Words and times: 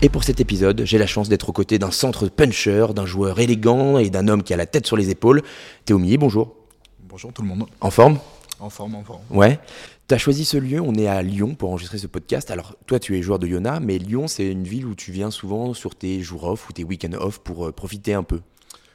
Et 0.00 0.08
pour 0.08 0.22
cet 0.22 0.38
épisode, 0.38 0.82
j'ai 0.84 0.96
la 0.96 1.08
chance 1.08 1.28
d'être 1.28 1.48
aux 1.48 1.52
côtés 1.52 1.80
d'un 1.80 1.90
centre 1.90 2.28
puncher, 2.28 2.86
d'un 2.94 3.04
joueur 3.04 3.40
élégant 3.40 3.98
et 3.98 4.10
d'un 4.10 4.28
homme 4.28 4.44
qui 4.44 4.54
a 4.54 4.56
la 4.56 4.66
tête 4.66 4.86
sur 4.86 4.96
les 4.96 5.10
épaules. 5.10 5.42
Théo 5.86 5.98
Millet, 5.98 6.16
bonjour. 6.16 6.54
Bonjour 7.08 7.32
tout 7.32 7.42
le 7.42 7.48
monde. 7.48 7.66
En 7.80 7.90
forme? 7.90 8.20
En 8.60 8.70
forme, 8.70 8.94
en 8.94 9.02
forme. 9.02 9.22
Ouais. 9.30 9.58
Tu 10.06 10.14
as 10.14 10.18
choisi 10.18 10.44
ce 10.44 10.56
lieu, 10.56 10.80
on 10.80 10.94
est 10.94 11.08
à 11.08 11.20
Lyon 11.22 11.56
pour 11.56 11.70
enregistrer 11.70 11.98
ce 11.98 12.06
podcast. 12.06 12.52
Alors, 12.52 12.76
toi, 12.86 13.00
tu 13.00 13.18
es 13.18 13.22
joueur 13.22 13.40
de 13.40 13.48
Yona, 13.48 13.80
mais 13.80 13.98
Lyon, 13.98 14.28
c'est 14.28 14.48
une 14.48 14.62
ville 14.62 14.86
où 14.86 14.94
tu 14.94 15.10
viens 15.10 15.32
souvent 15.32 15.74
sur 15.74 15.96
tes 15.96 16.22
jours 16.22 16.44
off 16.44 16.68
ou 16.68 16.72
tes 16.72 16.84
week-ends 16.84 17.18
off 17.18 17.40
pour 17.40 17.66
euh, 17.66 17.72
profiter 17.72 18.14
un 18.14 18.22
peu, 18.22 18.40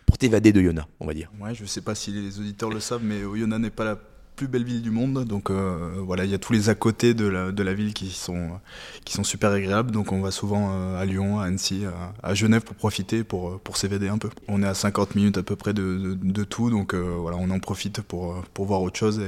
pour 0.05 0.17
t'évader 0.17 0.53
de 0.53 0.61
Yona, 0.61 0.87
on 1.01 1.05
va 1.05 1.13
dire. 1.13 1.29
Ouais, 1.41 1.53
je 1.53 1.65
sais 1.65 1.81
pas 1.81 1.95
si 1.95 2.11
les 2.11 2.39
auditeurs 2.39 2.69
le 2.69 2.79
savent, 2.79 3.03
mais 3.03 3.25
Oyonnax 3.25 3.61
n'est 3.61 3.69
pas 3.71 3.83
la 3.83 3.99
plus 4.35 4.47
belle 4.47 4.63
ville 4.63 4.81
du 4.81 4.91
monde. 4.91 5.25
Donc 5.25 5.49
euh, 5.49 5.93
voilà, 5.97 6.25
il 6.25 6.31
y 6.31 6.33
a 6.33 6.37
tous 6.37 6.53
les 6.53 6.69
à 6.69 6.75
côté 6.75 7.13
de 7.13 7.25
la, 7.25 7.73
ville 7.73 7.93
qui 7.93 8.09
sont, 8.09 8.59
super 9.23 9.51
agréables. 9.51 9.91
Donc 9.91 10.11
on 10.11 10.21
va 10.21 10.31
souvent 10.31 10.71
euh, 10.71 11.01
à 11.01 11.05
Lyon, 11.05 11.39
à 11.39 11.45
Annecy, 11.45 11.83
à, 12.21 12.33
Genève 12.33 12.63
pour 12.63 12.75
profiter, 12.75 13.23
pour, 13.23 13.59
pour 13.59 13.77
s'évader 13.77 14.09
un 14.09 14.17
peu. 14.17 14.29
On 14.47 14.63
est 14.63 14.67
à 14.67 14.73
50 14.73 15.15
minutes 15.15 15.37
à 15.37 15.43
peu 15.43 15.55
près 15.55 15.73
de, 15.73 16.17
de, 16.21 16.43
tout, 16.43 16.69
donc 16.69 16.93
euh, 16.93 17.15
voilà, 17.17 17.37
on 17.39 17.49
en 17.49 17.59
profite 17.59 18.01
pour, 18.01 18.43
pour 18.53 18.65
voir 18.65 18.81
autre 18.81 18.97
chose. 18.97 19.21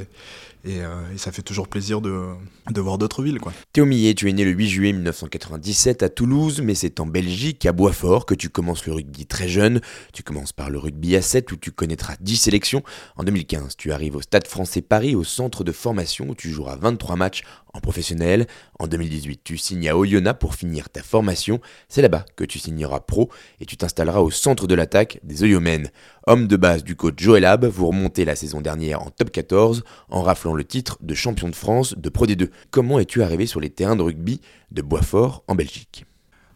Et, 0.66 0.82
euh, 0.82 1.14
et, 1.14 1.18
ça 1.18 1.32
fait 1.32 1.42
toujours 1.42 1.68
plaisir 1.68 2.02
de, 2.02 2.26
de 2.70 2.82
voir 2.82 2.98
d'autres 2.98 3.22
villes. 3.24 3.40
Quoi. 3.40 3.54
Théo 3.72 3.86
Millet, 3.86 4.14
tu 4.14 4.30
es 4.30 4.34
né 4.34 4.44
le 4.44 4.52
8 4.52 4.68
juillet 4.68 4.94
1997 4.94 6.04
à 6.04 6.10
Toulouse, 6.10 6.62
mais 6.62 6.76
c'est 6.76 7.00
en 7.00 7.06
Belgique, 7.06 7.66
à 7.66 7.72
Boisfort, 7.72 8.26
que 8.26 8.34
tu 8.34 8.50
commences 8.50 8.86
le 8.86 8.94
rugby 8.94 9.26
très 9.26 9.48
jeune. 9.48 9.82
Tu 10.14 10.24
commences 10.24 10.54
par 10.54 10.70
le 10.70 10.80
rugby 10.80 11.16
à 11.16 11.22
7 11.22 11.52
où 11.52 11.56
tu 11.56 11.72
connaîtras 11.72 12.16
10 12.20 12.38
sélections. 12.38 12.84
En 13.16 13.24
2015, 13.24 13.76
tu 13.78 13.92
arrives 13.92 14.16
au 14.16 14.22
Stade 14.22 14.48
français 14.48 14.82
Paris, 14.82 15.16
au 15.16 15.24
centre 15.24 15.64
de 15.64 15.72
formation 15.72 16.30
où 16.30 16.36
tu 16.36 16.50
joueras 16.50 16.76
23 16.78 17.16
matchs 17.16 17.44
en 17.76 17.82
professionnel. 17.82 18.48
En 18.80 18.88
2018, 18.88 19.42
tu 19.44 19.58
signes 19.58 19.90
à 19.90 19.98
Oyonnax 19.98 20.40
pour 20.40 20.56
finir 20.56 20.90
ta 20.90 21.04
formation. 21.04 21.60
C'est 21.90 22.02
là-bas 22.02 22.26
que 22.36 22.44
tu 22.44 22.58
signeras 22.58 23.02
pro 23.02 23.30
et 23.60 23.66
tu 23.66 23.78
t'installeras 23.78 24.22
au 24.22 24.32
centre 24.32 24.66
de 24.66 24.76
l'attaque 24.76 25.20
des 25.24 25.44
Oyomènes. 25.44 25.92
Homme 26.26 26.48
de 26.48 26.56
base 26.56 26.84
du 26.84 26.96
coach 26.96 27.16
Joël 27.18 27.46
Ab, 27.46 27.66
vous 27.66 27.88
remontez 27.88 28.26
la 28.26 28.36
saison 28.36 28.62
dernière 28.62 29.02
en 29.02 29.10
top 29.10 29.32
14 29.32 29.84
en 30.10 30.22
raflant 30.22 30.56
le 30.56 30.64
titre 30.64 30.98
de 31.02 31.14
champion 31.14 31.50
de 31.50 31.56
France 31.56 31.96
de 31.98 32.10
Pro 32.10 32.26
D2. 32.26 32.50
Comment 32.72 33.00
es-tu 33.00 33.22
arrivé 33.22 33.46
sur 33.46 33.60
les 33.60 33.70
terrains 33.70 33.96
de 33.96 34.02
rugby 34.02 34.42
de 34.72 34.82
Boisfort 34.82 35.44
en 35.48 35.56
Belgique? 35.56 36.06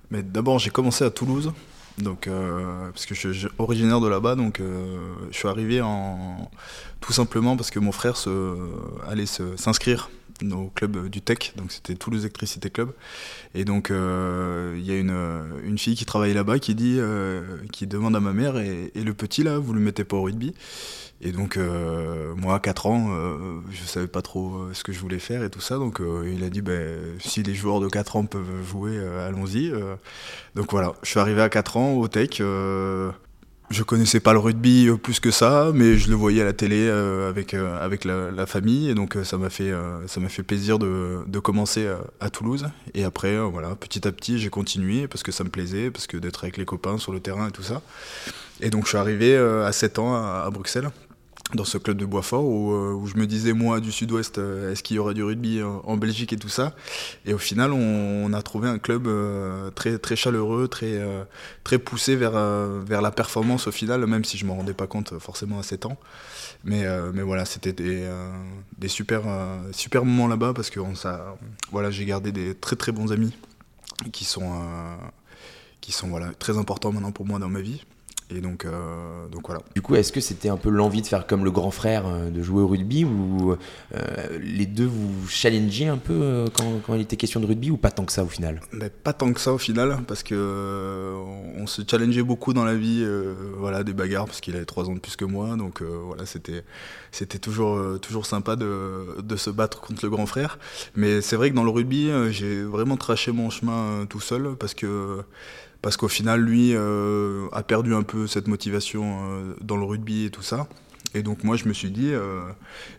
Mais 0.09 0.23
d'abord, 0.23 0.57
j'ai 0.57 0.71
commencé 0.71 1.03
à 1.03 1.11
Toulouse. 1.11 1.51
Donc, 1.99 2.27
euh, 2.27 2.89
parce 2.91 3.05
que 3.05 3.13
je 3.13 3.31
suis 3.31 3.47
originaire 3.57 3.99
de 3.99 4.07
là-bas, 4.07 4.35
donc 4.35 4.61
euh, 4.61 4.97
je 5.31 5.37
suis 5.37 5.49
arrivé 5.49 5.81
en 5.81 6.49
tout 7.01 7.11
simplement 7.11 7.57
parce 7.57 7.71
que 7.71 7.79
mon 7.79 7.91
frère 7.91 8.15
allait 9.05 9.25
s'inscrire 9.25 10.09
au 10.51 10.71
club 10.73 11.07
du 11.07 11.21
Tech, 11.21 11.53
donc 11.55 11.71
c'était 11.71 11.95
Toulouse 11.95 12.21
Electricité 12.21 12.69
Club. 12.69 12.91
Et 13.55 13.65
donc 13.65 13.91
euh, 13.91 14.75
il 14.77 14.85
y 14.85 14.91
a 14.91 14.97
une, 14.97 15.15
une, 15.63 15.77
fille 15.77 15.95
qui 15.95 16.05
travaille 16.05 16.33
là-bas 16.33 16.59
qui 16.59 16.75
dit, 16.75 16.97
euh, 16.99 17.41
qui 17.71 17.87
demande 17.87 18.15
à 18.15 18.19
ma 18.19 18.33
mère 18.33 18.57
et, 18.57 18.91
et, 18.95 19.03
le 19.03 19.13
petit 19.13 19.43
là, 19.43 19.57
vous 19.57 19.73
le 19.73 19.79
mettez 19.79 20.03
pas 20.03 20.17
au 20.17 20.23
rugby 20.23 20.53
Et 21.21 21.31
donc 21.31 21.57
euh, 21.57 22.33
moi 22.35 22.55
à 22.55 22.59
4 22.59 22.85
ans, 22.85 23.09
je 23.71 23.83
savais 23.83 24.07
pas 24.07 24.21
trop 24.21 24.67
ce 24.73 24.83
que 24.83 24.91
je 24.91 24.99
voulais 24.99 25.19
faire 25.19 25.43
et 25.43 25.49
tout 25.49 25.61
ça, 25.61 25.75
donc 25.75 26.01
il 26.25 26.43
a 26.43 26.49
dit 26.49 26.61
ben, 26.61 26.99
si 27.19 27.43
les 27.43 27.53
joueurs 27.53 27.79
de 27.79 27.87
4 27.87 28.15
ans 28.15 28.25
peuvent 28.25 28.63
jouer, 28.65 28.97
allons-y. 28.99 29.71
donc 30.55 30.71
voilà, 30.71 30.93
je 31.03 31.09
suis 31.09 31.19
arrivé 31.19 31.41
à 31.41 31.49
4 31.49 31.77
ans 31.77 31.93
au 31.93 32.07
Tech. 32.07 32.41
Je 33.69 33.83
connaissais 33.83 34.19
pas 34.19 34.33
le 34.33 34.39
rugby 34.39 34.89
plus 35.03 35.19
que 35.19 35.29
ça, 35.29 35.71
mais 35.75 35.95
je 35.95 36.09
le 36.09 36.15
voyais 36.15 36.41
à 36.41 36.45
la 36.45 36.53
télé 36.53 36.87
euh, 36.87 37.29
avec, 37.29 37.53
euh, 37.53 37.77
avec 37.79 38.03
la, 38.03 38.45
famille, 38.47 38.89
et 38.89 38.95
donc 38.95 39.15
euh, 39.15 39.23
ça 39.23 39.37
m'a 39.37 39.51
fait, 39.51 39.71
ça 40.07 40.19
m'a 40.19 40.27
fait 40.27 40.41
plaisir 40.41 40.79
de, 40.79 41.19
de 41.27 41.39
commencer 41.39 41.87
à 42.19 42.31
Toulouse. 42.31 42.67
Et 42.95 43.03
après, 43.03 43.37
voilà, 43.37 43.75
petit 43.75 44.07
à 44.07 44.11
petit, 44.11 44.39
j'ai 44.39 44.49
continué 44.49 45.07
parce 45.07 45.21
que 45.21 45.31
ça 45.31 45.43
me 45.43 45.49
plaisait, 45.49 45.91
parce 45.91 46.07
que 46.07 46.17
d'être 46.17 46.43
avec 46.43 46.57
les 46.57 46.65
copains 46.65 46.97
sur 46.97 47.13
le 47.13 47.19
terrain 47.19 47.49
et 47.49 47.51
tout 47.51 47.61
ça. 47.61 47.83
Et 48.59 48.71
donc 48.71 48.85
je 48.85 48.89
suis 48.89 48.97
arrivé 48.97 49.37
à 49.37 49.71
7 49.71 49.99
ans 49.99 50.15
à 50.15 50.49
Bruxelles 50.51 50.89
dans 51.53 51.65
ce 51.65 51.77
club 51.77 51.97
de 51.97 52.05
Boisfort 52.05 52.45
où, 52.45 52.73
où, 52.73 53.07
je 53.07 53.15
me 53.15 53.25
disais 53.25 53.53
moi 53.53 53.79
du 53.79 53.91
sud-ouest 53.91 54.37
est-ce 54.37 54.83
qu'il 54.83 54.97
y 54.97 54.99
aurait 54.99 55.15
du 55.15 55.23
rugby 55.23 55.61
en, 55.63 55.97
Belgique 55.97 56.31
et 56.33 56.37
tout 56.37 56.49
ça? 56.49 56.75
Et 57.25 57.33
au 57.33 57.39
final 57.39 57.73
on, 57.73 57.79
on 58.25 58.33
a 58.33 58.41
trouvé 58.41 58.69
un 58.69 58.77
club 58.77 59.07
euh, 59.07 59.71
très 59.71 59.97
très 59.97 60.15
chaleureux 60.15 60.67
très 60.67 60.97
euh, 60.97 61.23
très 61.63 61.79
poussé 61.79 62.15
vers 62.15 62.35
euh, 62.35 62.81
vers 62.85 63.01
la 63.01 63.11
performance 63.11 63.67
au 63.67 63.71
final 63.71 64.05
même 64.05 64.23
si 64.23 64.37
je 64.37 64.45
me 64.45 64.51
rendais 64.51 64.73
pas 64.73 64.87
compte 64.87 65.17
forcément 65.19 65.59
à 65.59 65.63
7 65.63 65.85
ans. 65.85 65.97
Mais 66.63 66.83
mais 67.13 67.21
voilà 67.21 67.45
c'était 67.45 67.71
des, 67.71 68.05
des 68.77 68.89
super 68.89 69.21
super 69.71 70.03
moments 70.03 70.27
là-bas 70.27 70.53
parce 70.53 70.69
que 70.69 70.81
on, 70.81 70.93
ça 70.93 71.37
voilà 71.71 71.89
j'ai 71.89 72.05
gardé 72.05 72.33
des 72.33 72.53
très 72.53 72.75
très 72.75 72.91
bons 72.91 73.13
amis 73.13 73.33
qui 74.11 74.25
sont 74.25 74.51
qui 75.79 75.93
sont 75.93 76.09
voilà 76.09 76.31
très 76.37 76.57
importants 76.57 76.91
maintenant 76.91 77.13
pour 77.13 77.25
moi 77.25 77.39
dans 77.39 77.47
ma 77.47 77.61
vie 77.61 77.85
et 78.31 78.41
donc, 78.41 78.65
euh, 78.65 79.27
donc 79.27 79.47
voilà. 79.47 79.61
Du 79.73 79.81
coup, 79.81 79.95
est-ce 79.95 80.11
que 80.11 80.21
c'était 80.21 80.49
un 80.49 80.57
peu 80.57 80.69
l'envie 80.69 81.01
de 81.01 81.07
faire 81.07 81.25
comme 81.25 81.43
le 81.43 81.49
grand 81.49 81.71
frère, 81.71 82.05
euh, 82.05 82.29
de 82.29 82.43
jouer 82.43 82.61
au 82.61 82.67
rugby, 82.67 83.03
ou 83.03 83.53
euh, 83.53 84.37
les 84.39 84.67
deux 84.67 84.85
vous 84.85 85.27
challengez 85.27 85.87
un 85.87 85.97
peu 85.97 86.13
euh, 86.13 86.47
quand, 86.53 86.79
quand, 86.85 86.93
il 86.93 87.01
était 87.01 87.15
question 87.15 87.39
de 87.39 87.47
rugby, 87.47 87.71
ou 87.71 87.77
pas 87.77 87.89
tant 87.89 88.05
que 88.05 88.11
ça 88.11 88.23
au 88.23 88.27
final? 88.27 88.61
Mais 88.71 88.89
Pas 88.89 89.13
tant 89.13 89.33
que 89.33 89.39
ça 89.39 89.51
au 89.51 89.57
final, 89.57 89.97
parce 90.07 90.21
que 90.21 91.15
on 91.57 91.65
se 91.65 91.81
challengeait 91.89 92.21
beaucoup 92.21 92.53
dans 92.53 92.65
la 92.65 92.75
vie, 92.75 93.05
voilà, 93.57 93.83
des 93.83 93.93
bagarres, 93.93 94.25
parce 94.25 94.41
qu'il 94.41 94.55
avait 94.55 94.65
trois 94.65 94.89
ans 94.89 94.93
de 94.93 94.99
plus 94.99 95.15
que 95.15 95.25
moi, 95.25 95.55
donc 95.55 95.81
voilà, 95.81 96.25
c'était 96.25 96.63
c'était 97.11 97.39
toujours 97.39 97.99
toujours 97.99 98.25
sympa 98.25 98.55
de, 98.55 99.21
de 99.21 99.35
se 99.35 99.49
battre 99.49 99.81
contre 99.81 100.05
le 100.05 100.11
grand 100.11 100.25
frère. 100.25 100.59
Mais 100.95 101.21
c'est 101.21 101.35
vrai 101.35 101.49
que 101.49 101.55
dans 101.55 101.63
le 101.63 101.71
rugby, 101.71 102.09
j'ai 102.29 102.61
vraiment 102.61 102.97
traché 102.97 103.31
mon 103.31 103.49
chemin 103.49 104.05
tout 104.07 104.21
seul, 104.21 104.55
parce 104.59 104.73
que 104.73 105.23
parce 105.81 105.97
qu'au 105.97 106.07
final, 106.07 106.41
lui 106.41 106.73
euh, 106.73 107.47
a 107.51 107.63
perdu 107.63 107.93
un 107.93 108.03
peu 108.03 108.27
cette 108.27 108.47
motivation 108.47 109.19
euh, 109.21 109.55
dans 109.61 109.77
le 109.77 109.85
rugby 109.85 110.25
et 110.25 110.29
tout 110.29 110.41
ça. 110.41 110.67
Et 111.15 111.23
donc 111.23 111.43
moi, 111.43 111.55
je 111.55 111.65
me 111.65 111.73
suis 111.73 111.89
dit, 111.89 112.13
euh, 112.13 112.41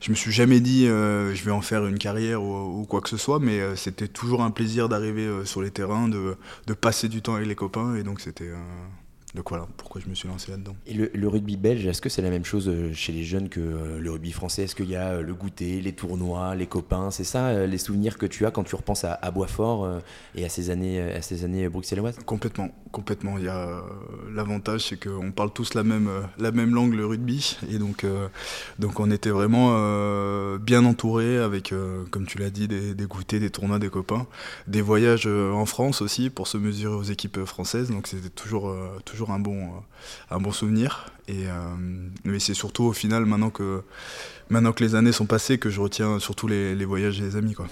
je 0.00 0.10
me 0.10 0.16
suis 0.16 0.32
jamais 0.32 0.60
dit, 0.60 0.88
euh, 0.88 1.34
je 1.34 1.44
vais 1.44 1.52
en 1.52 1.60
faire 1.60 1.86
une 1.86 1.98
carrière 1.98 2.42
ou, 2.42 2.84
quoi 2.88 3.00
que 3.00 3.08
ce 3.08 3.16
soit, 3.16 3.38
mais 3.38 3.76
c'était 3.76 4.08
toujours 4.08 4.42
un 4.42 4.50
plaisir 4.50 4.88
d'arriver 4.88 5.44
sur 5.44 5.62
les 5.62 5.70
terrains, 5.70 6.08
de, 6.08 6.36
de, 6.66 6.74
passer 6.74 7.08
du 7.08 7.22
temps 7.22 7.36
avec 7.36 7.46
les 7.46 7.54
copains, 7.54 7.94
et 7.94 8.02
donc 8.02 8.20
c'était 8.20 8.50
donc 9.34 9.48
voilà 9.48 9.66
pourquoi 9.76 10.00
je 10.00 10.08
me 10.08 10.14
suis 10.14 10.28
lancé 10.28 10.50
là-dedans. 10.50 10.74
Et 10.86 10.94
le, 10.94 11.10
le, 11.14 11.28
rugby 11.28 11.56
belge, 11.56 11.86
est-ce 11.86 12.00
que 12.00 12.08
c'est 12.08 12.22
la 12.22 12.30
même 12.30 12.44
chose 12.44 12.70
chez 12.92 13.12
les 13.12 13.24
jeunes 13.24 13.48
que 13.48 13.60
le 13.98 14.10
rugby 14.10 14.32
français? 14.32 14.64
Est-ce 14.64 14.74
qu'il 14.74 14.90
y 14.90 14.96
a 14.96 15.20
le 15.20 15.34
goûter, 15.34 15.80
les 15.80 15.92
tournois, 15.92 16.54
les 16.54 16.66
copains? 16.66 17.10
C'est 17.10 17.24
ça 17.24 17.66
les 17.66 17.78
souvenirs 17.78 18.18
que 18.18 18.26
tu 18.26 18.44
as 18.46 18.50
quand 18.50 18.64
tu 18.64 18.74
repenses 18.74 19.04
à, 19.04 19.14
à 19.14 19.30
Boisfort 19.30 20.00
et 20.34 20.44
à 20.44 20.48
ces 20.48 20.70
années, 20.70 21.00
à 21.00 21.22
ces 21.22 21.44
années 21.44 21.68
bruxelloises? 21.68 22.18
Complètement, 22.26 22.70
complètement. 22.92 23.38
Il 23.38 23.44
y 23.44 23.48
a 23.48 23.82
l'avantage, 24.34 24.88
c'est 24.88 25.02
qu'on 25.02 25.32
parle 25.32 25.52
tous 25.52 25.74
la 25.74 25.82
même, 25.82 26.08
la 26.38 26.50
même 26.52 26.74
langue, 26.74 26.94
le 26.94 27.06
rugby, 27.06 27.56
et 27.70 27.78
donc, 27.78 28.04
euh, 28.04 28.28
donc 28.78 29.00
on 29.00 29.10
était 29.10 29.30
vraiment 29.30 29.70
euh, 29.72 30.58
bien 30.58 30.84
entouré 30.84 31.38
avec, 31.38 31.72
euh, 31.72 32.04
comme 32.10 32.26
tu 32.26 32.38
l'as 32.38 32.50
dit, 32.50 32.68
des, 32.68 32.94
goûters, 33.06 33.40
des 33.40 33.50
tournois, 33.50 33.78
des 33.78 33.90
copains, 33.90 34.26
des 34.66 34.82
voyages 34.82 35.26
en 35.26 35.66
France 35.66 36.02
aussi 36.02 36.30
pour 36.30 36.46
se 36.46 36.58
mesurer 36.58 36.94
aux 36.94 37.02
équipes 37.02 37.44
françaises. 37.44 37.90
Donc 37.90 38.06
c'était 38.06 38.28
toujours, 38.28 38.74
toujours 39.04 39.30
un 39.30 39.38
bon, 39.38 40.52
souvenir. 40.52 41.06
Et, 41.28 41.46
euh, 41.46 41.52
mais 42.24 42.38
c'est 42.38 42.54
surtout 42.54 42.84
au 42.84 42.92
final, 42.92 43.24
maintenant 43.24 43.50
que, 43.50 43.82
maintenant 44.48 44.72
que 44.72 44.82
les 44.82 44.94
années 44.94 45.12
sont 45.12 45.26
passées, 45.26 45.58
que 45.58 45.70
je 45.70 45.80
retiens 45.80 46.18
surtout 46.18 46.48
les, 46.48 46.74
les 46.74 46.84
voyages 46.84 47.20
et 47.20 47.24
les 47.24 47.36
amis. 47.36 47.54
Quoi. 47.54 47.66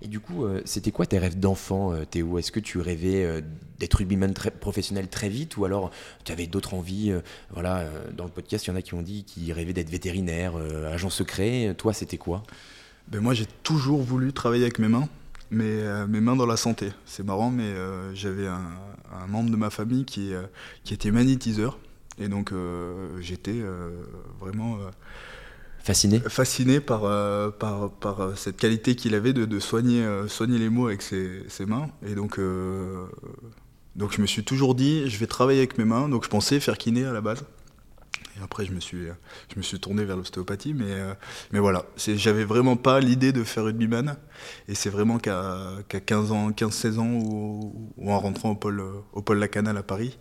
Et 0.00 0.06
du 0.06 0.20
coup, 0.20 0.44
euh, 0.44 0.62
c'était 0.64 0.92
quoi 0.92 1.06
tes 1.06 1.18
rêves 1.18 1.38
d'enfant, 1.38 1.92
euh, 1.92 2.04
Théo? 2.04 2.38
Est-ce 2.38 2.52
que 2.52 2.60
tu 2.60 2.78
rêvais 2.78 3.24
euh, 3.24 3.40
d'être 3.80 3.94
rugbyman 3.94 4.32
professionnel 4.60 5.08
très 5.08 5.28
vite 5.28 5.56
ou 5.56 5.64
alors 5.64 5.90
tu 6.24 6.30
avais 6.30 6.46
d'autres 6.46 6.74
envies 6.74 7.12
Voilà, 7.52 7.84
dans 8.16 8.24
le 8.24 8.30
podcast, 8.30 8.66
il 8.66 8.70
y 8.70 8.72
en 8.72 8.76
a 8.76 8.82
qui 8.82 8.94
ont 8.94 9.02
dit 9.02 9.24
qu'ils 9.24 9.52
rêvaient 9.52 9.72
d'être 9.72 9.90
vétérinaire, 9.90 10.56
agent 10.92 11.10
secret. 11.10 11.74
Toi, 11.76 11.92
c'était 11.92 12.16
quoi? 12.16 12.42
Ben 13.08 13.20
Moi, 13.20 13.34
j'ai 13.34 13.46
toujours 13.62 14.02
voulu 14.02 14.32
travailler 14.32 14.64
avec 14.64 14.78
mes 14.78 14.88
mains 14.88 15.08
mais 15.50 16.06
mes 16.08 16.20
mains 16.20 16.36
dans 16.36 16.44
la 16.44 16.58
santé. 16.58 16.90
C'est 17.06 17.22
marrant, 17.22 17.50
mais 17.50 17.72
j'avais 18.12 18.46
un, 18.46 19.26
membre 19.28 19.50
de 19.50 19.56
ma 19.56 19.70
famille 19.70 20.04
qui, 20.04 20.32
qui 20.84 20.92
était 20.92 21.10
magnétiseur. 21.10 21.78
Et 22.18 22.28
donc 22.28 22.52
j'étais 23.20 23.62
vraiment 24.40 24.76
fasciné, 25.94 26.80
par, 26.80 27.02
par, 27.58 27.90
par 27.90 28.36
cette 28.36 28.56
qualité 28.56 28.94
qu'il 28.94 29.14
avait 29.14 29.32
de, 29.32 29.60
soigner, 29.60 30.06
soigner 30.28 30.58
les 30.58 30.68
mots 30.68 30.86
avec 30.86 31.02
ses, 31.02 31.66
mains. 31.66 31.88
Et 32.06 32.14
donc 32.14 32.38
Donc 33.96 34.12
je 34.12 34.20
me 34.20 34.26
suis 34.26 34.44
toujours 34.44 34.74
dit, 34.74 35.08
je 35.08 35.18
vais 35.18 35.26
travailler 35.26 35.58
avec 35.58 35.78
mes 35.78 35.84
mains. 35.84 36.08
Donc 36.08 36.24
je 36.24 36.28
pensais 36.28 36.60
faire 36.60 36.78
kiné 36.78 37.04
à 37.04 37.12
la 37.12 37.20
base. 37.20 37.44
Et 38.38 38.44
après, 38.44 38.64
je 38.64 38.72
me 38.72 38.80
suis, 38.80 39.06
je 39.52 39.56
me 39.56 39.62
suis 39.62 39.80
tourné 39.80 40.04
vers 40.04 40.16
l'ostéopathie. 40.16 40.74
Mais, 40.74 40.84
euh, 40.88 41.14
mais 41.52 41.58
voilà, 41.58 41.84
j'avais 41.96 42.44
vraiment 42.44 42.76
pas 42.76 43.00
l'idée 43.00 43.32
de 43.32 43.42
faire 43.44 43.64
rugbyman. 43.64 44.16
Et 44.68 44.74
c'est 44.74 44.90
vraiment 44.90 45.18
qu'à 45.18 45.72
15 45.88 46.32
ans, 46.32 46.50
15-16 46.50 46.98
ans, 46.98 47.10
ou, 47.10 47.90
en 48.06 48.18
rentrant 48.18 48.50
au 48.50 48.54
pôle, 48.54 48.82
au 49.12 49.22
pôle 49.22 49.38
Lacanal 49.38 49.76
à 49.76 49.82
Paris, 49.82 50.18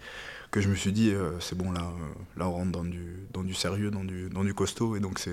que 0.57 0.63
je 0.63 0.69
me 0.69 0.75
suis 0.75 0.91
dit, 0.91 1.11
euh, 1.11 1.39
c'est 1.39 1.55
bon, 1.55 1.71
là, 1.71 1.81
euh, 1.81 2.39
là 2.39 2.47
on 2.47 2.53
rentre 2.53 2.71
dans 2.71 2.83
du, 2.83 3.27
dans 3.31 3.43
du 3.43 3.53
sérieux, 3.53 3.91
dans 3.91 4.03
du, 4.03 4.27
dans 4.29 4.43
du 4.43 4.55
costaud. 4.55 4.95
Et 4.95 4.99
donc, 4.99 5.23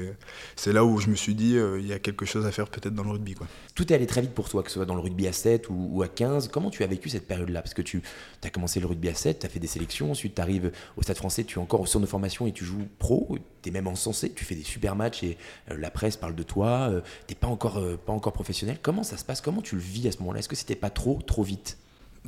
c'est 0.54 0.72
là 0.72 0.84
où 0.84 0.98
je 1.00 1.08
me 1.08 1.14
suis 1.14 1.34
dit, 1.34 1.56
euh, 1.56 1.80
il 1.80 1.86
y 1.86 1.94
a 1.94 1.98
quelque 1.98 2.26
chose 2.26 2.44
à 2.44 2.52
faire 2.52 2.68
peut-être 2.68 2.94
dans 2.94 3.04
le 3.04 3.10
rugby. 3.10 3.32
Quoi. 3.32 3.46
Tout 3.74 3.90
est 3.90 3.96
allé 3.96 4.06
très 4.06 4.20
vite 4.20 4.32
pour 4.32 4.50
toi, 4.50 4.62
que 4.62 4.68
ce 4.68 4.74
soit 4.74 4.84
dans 4.84 4.94
le 4.94 5.00
rugby 5.00 5.26
à 5.26 5.32
7 5.32 5.68
ou, 5.70 6.02
à 6.02 6.08
15. 6.08 6.48
Comment 6.48 6.68
tu 6.68 6.82
as 6.82 6.86
vécu 6.86 7.08
cette 7.08 7.26
période-là? 7.26 7.62
Parce 7.62 7.72
que 7.72 7.80
tu 7.80 8.02
as 8.42 8.50
commencé 8.50 8.80
le 8.80 8.86
rugby 8.86 9.08
à 9.08 9.14
7, 9.14 9.38
tu 9.38 9.46
as 9.46 9.48
fait 9.48 9.60
des 9.60 9.66
sélections, 9.66 10.10
ensuite 10.10 10.34
tu 10.34 10.42
arrives 10.42 10.70
au 10.98 11.02
Stade 11.02 11.16
français, 11.16 11.44
tu 11.44 11.58
es 11.58 11.62
encore 11.62 11.80
au 11.80 11.86
centre 11.86 12.04
de 12.04 12.10
formation 12.10 12.46
et 12.46 12.52
tu 12.52 12.66
joues 12.66 12.86
pro, 12.98 13.38
tu 13.62 13.70
es 13.70 13.72
même 13.72 13.86
encensé, 13.86 14.30
tu 14.30 14.44
fais 14.44 14.54
des 14.54 14.62
super 14.62 14.94
matchs 14.94 15.22
et 15.22 15.38
la 15.68 15.90
presse 15.90 16.18
parle 16.18 16.34
de 16.34 16.42
toi, 16.42 16.90
tu 17.26 17.32
n'es 17.32 17.38
pas 17.38 17.48
encore, 17.48 17.82
pas 18.04 18.12
encore 18.12 18.34
professionnel. 18.34 18.78
Comment 18.82 19.04
ça 19.04 19.16
se 19.16 19.24
passe? 19.24 19.40
Comment 19.40 19.62
tu 19.62 19.76
le 19.76 19.80
vis 19.80 20.06
à 20.08 20.12
ce 20.12 20.18
moment-là? 20.18 20.40
Est-ce 20.40 20.50
que 20.50 20.56
c'était 20.56 20.76
pas 20.76 20.90
trop, 20.90 21.20
trop 21.26 21.42
vite? 21.42 21.78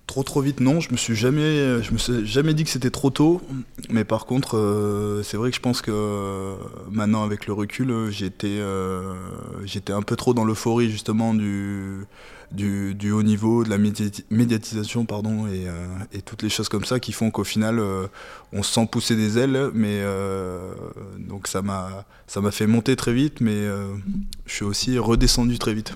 Trop 0.07 0.23
trop 0.23 0.41
vite 0.41 0.61
non, 0.61 0.79
je 0.79 0.93
me 0.93 0.97
suis 0.97 1.17
jamais, 1.17 1.83
je 1.83 1.91
me 1.91 1.99
suis 1.99 2.27
jamais 2.27 2.55
dit 2.55 2.63
que 2.63 2.71
c'était 2.71 2.91
trop 2.91 3.11
tôt, 3.11 3.41
mais 3.91 4.05
par 4.05 4.27
contre 4.27 4.57
euh, 4.57 5.23
c'est 5.23 5.37
vrai 5.37 5.51
que 5.51 5.57
je 5.57 5.61
pense 5.61 5.81
que 5.81 5.91
euh, 5.93 6.55
maintenant 6.91 7.25
avec 7.25 7.47
le 7.47 7.53
recul 7.55 8.11
j'étais 8.11 8.59
euh, 8.61 9.15
j'étais 9.65 9.93
un 9.93 10.03
peu 10.03 10.15
trop 10.15 10.33
dans 10.33 10.45
l'euphorie 10.45 10.91
justement 10.91 11.35
du, 11.35 12.05
du, 12.53 13.11
haut 13.11 13.23
niveau, 13.25 13.65
de 13.65 13.71
la 13.71 13.79
médiatisation 13.79 15.07
pardon 15.07 15.49
et, 15.49 15.67
et, 16.13 16.23
toutes 16.23 16.43
les 16.43 16.51
choses 16.51 16.69
comme 16.69 16.85
ça 16.85 17.01
qui 17.01 17.13
font 17.13 17.31
qu'au 17.31 17.45
final 17.45 17.83
on 18.53 18.63
se 18.63 18.73
sent 18.73 18.87
pousser 18.93 19.17
des 19.17 19.39
ailes, 19.39 19.71
mais 19.75 20.05
donc 21.19 21.49
ça 21.49 21.63
m'a 21.63 22.05
ça 22.27 22.41
m'a 22.41 22.53
fait 22.53 22.67
monter 22.67 22.95
très 22.97 23.13
vite, 23.13 23.41
mais 23.41 23.67
je 24.47 24.53
suis 24.53 24.65
aussi 24.65 24.99
redescendu 24.99 25.59
très 25.59 25.75
vite. 25.75 25.95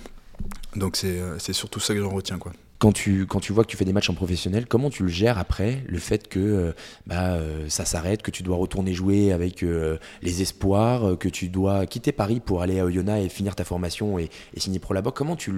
Donc 0.75 0.97
c'est 0.97 1.53
surtout 1.53 1.81
ça 1.81 1.95
que 1.95 2.01
j'en 2.01 2.11
retiens 2.11 2.39
quoi 2.39 2.53
quand 2.81 2.93
tu, 2.93 3.27
quand 3.27 3.41
tu 3.41 3.53
vois 3.53 3.63
que 3.63 3.69
tu 3.69 3.77
fais 3.77 3.85
des 3.85 3.93
matchs 3.93 4.09
en 4.09 4.15
professionnel, 4.15 4.65
comment 4.67 4.89
tu 4.89 5.03
le 5.03 5.11
gères 5.11 5.39
après 5.39 5.85
le 5.87 5.99
fait 5.99 6.29
que 6.29 6.41
euh, 6.41 6.73
bah, 7.07 7.35
euh, 7.35 7.69
ça 7.69 7.85
s'arrête, 7.85 8.23
que 8.23 8.31
tu 8.31 8.43
dois 8.43 8.57
retourner 8.57 8.95
jouer 8.95 9.33
avec 9.33 9.63
euh, 9.63 9.99
les 10.23 10.41
espoirs, 10.41 11.19
que 11.19 11.29
tu 11.29 11.51
dois 11.51 11.85
quitter 11.85 12.11
Paris 12.11 12.41
pour 12.41 12.63
aller 12.63 12.81
à 12.81 12.87
Oyonnax 12.87 13.27
et 13.27 13.29
finir 13.29 13.55
ta 13.55 13.65
formation 13.65 14.19
et, 14.19 14.31
signer 14.57 14.79
pro 14.79 14.95
là-bas 14.95 15.13
Comment 15.15 15.37
tu 15.37 15.53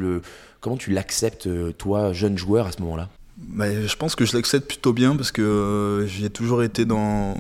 comment 0.60 0.76
tu 0.76 0.90
l'acceptes 0.90 1.48
toi, 1.78 2.12
jeune 2.12 2.36
joueur 2.36 2.66
à 2.66 2.72
ce 2.72 2.82
moment-là? 2.82 3.08
Bah, 3.36 3.86
Je 3.86 3.96
pense 3.96 4.16
que 4.16 4.24
je 4.24 4.36
l'accepte 4.36 4.66
plutôt 4.66 4.92
bien 4.92 5.14
parce 5.14 5.30
que 5.30 6.04
j'ai 6.08 6.28
toujours 6.28 6.64
été 6.64 6.84
dans, 6.84 7.36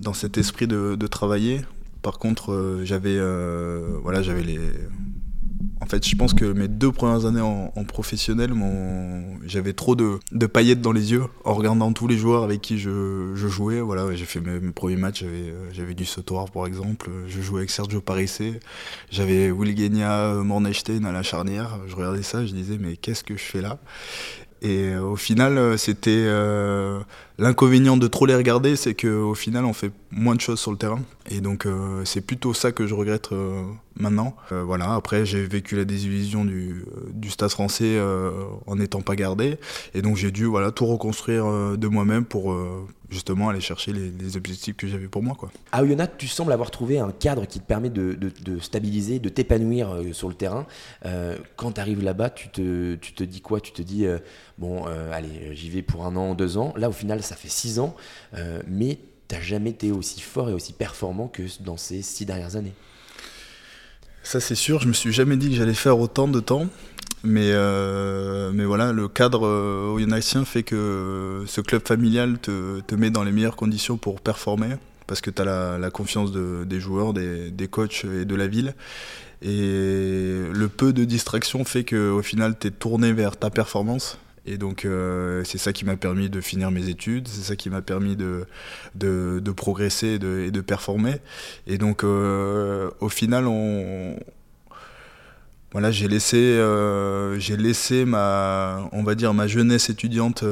dans 0.00 0.14
cet 0.14 0.38
esprit 0.38 0.66
de, 0.66 0.94
de 0.94 1.06
travailler. 1.06 1.60
Par 2.00 2.18
contre, 2.18 2.80
j'avais 2.84 3.18
voilà, 4.02 4.22
j'avais 4.22 4.44
les 4.44 4.60
en 5.80 5.86
fait, 5.86 6.06
je 6.06 6.16
pense 6.16 6.32
que 6.32 6.44
mes 6.44 6.68
deux 6.68 6.90
premières 6.90 7.26
années 7.26 7.40
en, 7.40 7.70
professionnel, 7.84 8.52
j'avais 9.44 9.72
trop 9.72 9.94
de, 9.94 10.18
paillettes 10.46 10.80
dans 10.80 10.92
les 10.92 11.12
yeux 11.12 11.24
en 11.44 11.54
regardant 11.54 11.92
tous 11.92 12.08
les 12.08 12.16
joueurs 12.16 12.44
avec 12.44 12.60
qui 12.60 12.78
je, 12.78 13.34
jouais. 13.34 13.80
Voilà, 13.80 14.14
j'ai 14.14 14.24
fait 14.24 14.40
mes, 14.40 14.60
premiers 14.72 14.96
matchs, 14.96 15.24
j'avais 15.72 15.94
du 15.94 16.04
Sotoir 16.04 16.50
par 16.50 16.66
exemple, 16.66 17.10
je 17.28 17.40
jouais 17.40 17.60
avec 17.60 17.70
Sergio 17.70 18.00
Parissé, 18.00 18.60
j'avais 19.10 19.50
Will 19.50 19.76
Genia, 19.76 20.34
Mornestein 20.34 21.04
à 21.04 21.12
la 21.12 21.22
charnière. 21.22 21.78
Je 21.86 21.94
regardais 21.94 22.22
ça, 22.22 22.44
je 22.46 22.52
disais 22.52 22.78
mais 22.80 22.96
qu'est-ce 22.96 23.24
que 23.24 23.36
je 23.36 23.42
fais 23.42 23.60
là? 23.60 23.78
Et 24.62 24.88
euh, 24.88 25.02
au 25.02 25.16
final, 25.16 25.58
euh, 25.58 25.76
c'était 25.76 26.10
euh, 26.10 27.00
l'inconvénient 27.38 27.96
de 27.96 28.06
trop 28.06 28.26
les 28.26 28.34
regarder, 28.34 28.76
c'est 28.76 28.94
qu'au 28.94 29.34
final, 29.34 29.64
on 29.64 29.72
fait 29.72 29.92
moins 30.10 30.34
de 30.34 30.40
choses 30.40 30.60
sur 30.60 30.70
le 30.70 30.78
terrain. 30.78 31.00
Et 31.30 31.40
donc, 31.40 31.66
c'est 32.04 32.20
plutôt 32.20 32.54
ça 32.54 32.72
que 32.72 32.86
je 32.86 32.94
regrette 32.94 33.30
maintenant. 33.96 34.36
voilà. 34.50 34.94
Après, 34.94 35.24
j'ai 35.24 35.46
vécu 35.46 35.76
la 35.76 35.84
désillusion 35.84 36.44
du, 36.44 36.84
du 37.12 37.30
Stade 37.30 37.50
Français 37.50 38.00
en 38.66 38.76
n'étant 38.76 39.00
pas 39.00 39.16
gardé, 39.16 39.58
et 39.94 40.02
donc 40.02 40.16
j'ai 40.16 40.30
dû 40.30 40.44
voilà 40.44 40.70
tout 40.70 40.86
reconstruire 40.86 41.46
de 41.76 41.88
moi-même 41.88 42.24
pour 42.24 42.54
justement 43.10 43.48
aller 43.48 43.60
chercher 43.60 43.92
les, 43.92 44.36
objectifs 44.36 44.76
que 44.76 44.86
j'avais 44.86 45.08
pour 45.08 45.22
moi. 45.22 45.34
Quoi. 45.38 45.50
À 45.72 45.82
Oyonnax, 45.82 46.14
tu 46.18 46.28
sembles 46.28 46.52
avoir 46.52 46.70
trouvé 46.70 46.98
un 46.98 47.12
cadre 47.12 47.46
qui 47.46 47.60
te 47.60 47.64
permet 47.64 47.90
de, 47.90 48.18
stabiliser, 48.60 49.18
de 49.18 49.28
t'épanouir 49.28 49.90
euh, 49.90 50.12
sur 50.12 50.28
le 50.28 50.34
terrain. 50.34 50.66
Euh, 51.04 51.36
quand 51.56 51.72
tu 51.72 51.80
arrives 51.80 52.02
là-bas, 52.02 52.30
tu 52.30 52.48
te, 52.48 52.94
tu 52.96 53.12
te 53.12 53.24
dis 53.24 53.40
quoi? 53.40 53.60
Tu 53.60 53.72
te 53.72 53.82
dis, 53.82 54.06
euh, 54.06 54.18
bon, 54.58 54.84
allez, 54.84 55.54
j'y 55.54 55.70
vais 55.70 55.82
pour 55.82 56.06
un 56.06 56.16
an, 56.16 56.34
deux 56.34 56.58
ans. 56.58 56.72
Là, 56.76 56.88
au 56.88 56.92
final, 56.92 57.22
ça 57.22 57.36
fait 57.36 57.48
six 57.48 57.78
ans, 57.78 57.94
mais 58.66 58.98
tu 59.28 59.34
n'as 59.34 59.40
jamais 59.40 59.70
été 59.70 59.92
aussi 59.92 60.20
fort 60.20 60.50
et 60.50 60.52
aussi 60.52 60.72
performant 60.72 61.28
que 61.28 61.42
dans 61.62 61.76
ces 61.76 62.02
six 62.02 62.26
dernières 62.26 62.56
années. 62.56 62.72
Ça, 64.26 64.40
c'est 64.40 64.56
sûr, 64.56 64.80
je 64.80 64.88
me 64.88 64.92
suis 64.92 65.12
jamais 65.12 65.36
dit 65.36 65.50
que 65.50 65.54
j'allais 65.54 65.72
faire 65.72 66.00
autant 66.00 66.26
de 66.26 66.40
temps. 66.40 66.66
Mais, 67.22 67.50
euh, 67.52 68.50
voilà, 68.66 68.90
le 68.90 69.06
cadre 69.06 69.46
euh, 69.46 70.44
fait 70.44 70.64
que 70.64 71.44
ce 71.46 71.60
club 71.60 71.86
familial 71.86 72.36
te, 72.40 72.94
met 72.96 73.10
dans 73.10 73.22
les 73.22 73.30
meilleures 73.30 73.54
conditions 73.54 73.96
pour 73.98 74.20
performer, 74.20 74.78
parce 75.06 75.20
que 75.20 75.30
tu 75.30 75.42
as 75.42 75.78
la, 75.78 75.90
confiance 75.92 76.32
de, 76.32 76.64
des 76.64 76.80
joueurs, 76.80 77.12
des, 77.12 77.52
des, 77.52 77.68
coachs 77.68 78.04
et 78.04 78.24
de 78.24 78.34
la 78.34 78.48
ville. 78.48 78.74
Et 79.42 80.40
le 80.52 80.68
peu 80.76 80.92
de 80.92 81.04
distraction 81.04 81.64
fait 81.64 81.84
qu'au 81.84 82.22
final, 82.22 82.58
tu 82.58 82.66
es 82.66 82.70
tourné 82.72 83.12
vers 83.12 83.36
ta 83.36 83.50
performance. 83.50 84.18
Et 84.46 84.58
donc, 84.58 84.84
euh, 84.84 85.42
c'est 85.44 85.58
ça 85.58 85.72
qui 85.72 85.84
m'a 85.84 85.96
permis 85.96 86.30
de 86.30 86.40
finir 86.40 86.70
mes 86.70 86.88
études, 86.88 87.26
c'est 87.26 87.42
ça 87.42 87.56
qui 87.56 87.68
m'a 87.68 87.82
permis 87.82 88.14
de, 88.14 88.46
de, 88.94 89.50
progresser 89.50 90.18
et 90.46 90.50
de, 90.50 90.60
performer. 90.60 91.16
Et 91.66 91.78
donc, 91.78 92.04
euh, 92.04 92.90
au 93.00 93.08
final, 93.08 93.48
on, 93.48 94.16
voilà, 95.72 95.90
j'ai 95.90 96.06
laissé, 96.06 96.36
euh, 96.38 97.38
laissé 97.58 98.04
ma, 98.04 98.88
on 98.92 99.02
va 99.02 99.16
dire, 99.16 99.34
ma 99.34 99.48
jeunesse 99.48 99.90
étudiante 99.90 100.44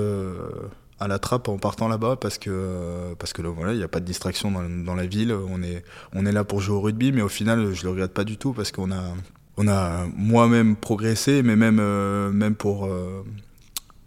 à 0.98 1.06
la 1.06 1.20
trappe 1.20 1.48
en 1.48 1.58
partant 1.58 1.86
là-bas 1.86 2.16
parce 2.16 2.38
que, 2.38 3.14
parce 3.20 3.32
que 3.32 3.42
voilà, 3.42 3.74
il 3.74 3.78
n'y 3.78 3.84
a 3.84 3.88
pas 3.88 4.00
de 4.00 4.06
distraction 4.06 4.50
dans, 4.50 4.94
la 4.96 5.06
ville. 5.06 5.32
On 5.32 5.62
est, 5.62 5.84
on 6.14 6.26
est 6.26 6.32
là 6.32 6.42
pour 6.42 6.60
jouer 6.60 6.74
au 6.74 6.80
rugby, 6.80 7.12
mais 7.12 7.22
au 7.22 7.28
final, 7.28 7.72
je 7.74 7.84
le 7.84 7.90
regrette 7.90 8.12
pas 8.12 8.24
du 8.24 8.38
tout 8.38 8.52
parce 8.52 8.72
qu'on 8.72 8.90
a, 8.90 9.04
on 9.56 9.68
a 9.68 10.04
moi-même 10.16 10.74
progressé, 10.74 11.44
mais 11.44 11.54
même, 11.54 11.80
même 12.32 12.56
pour, 12.56 12.88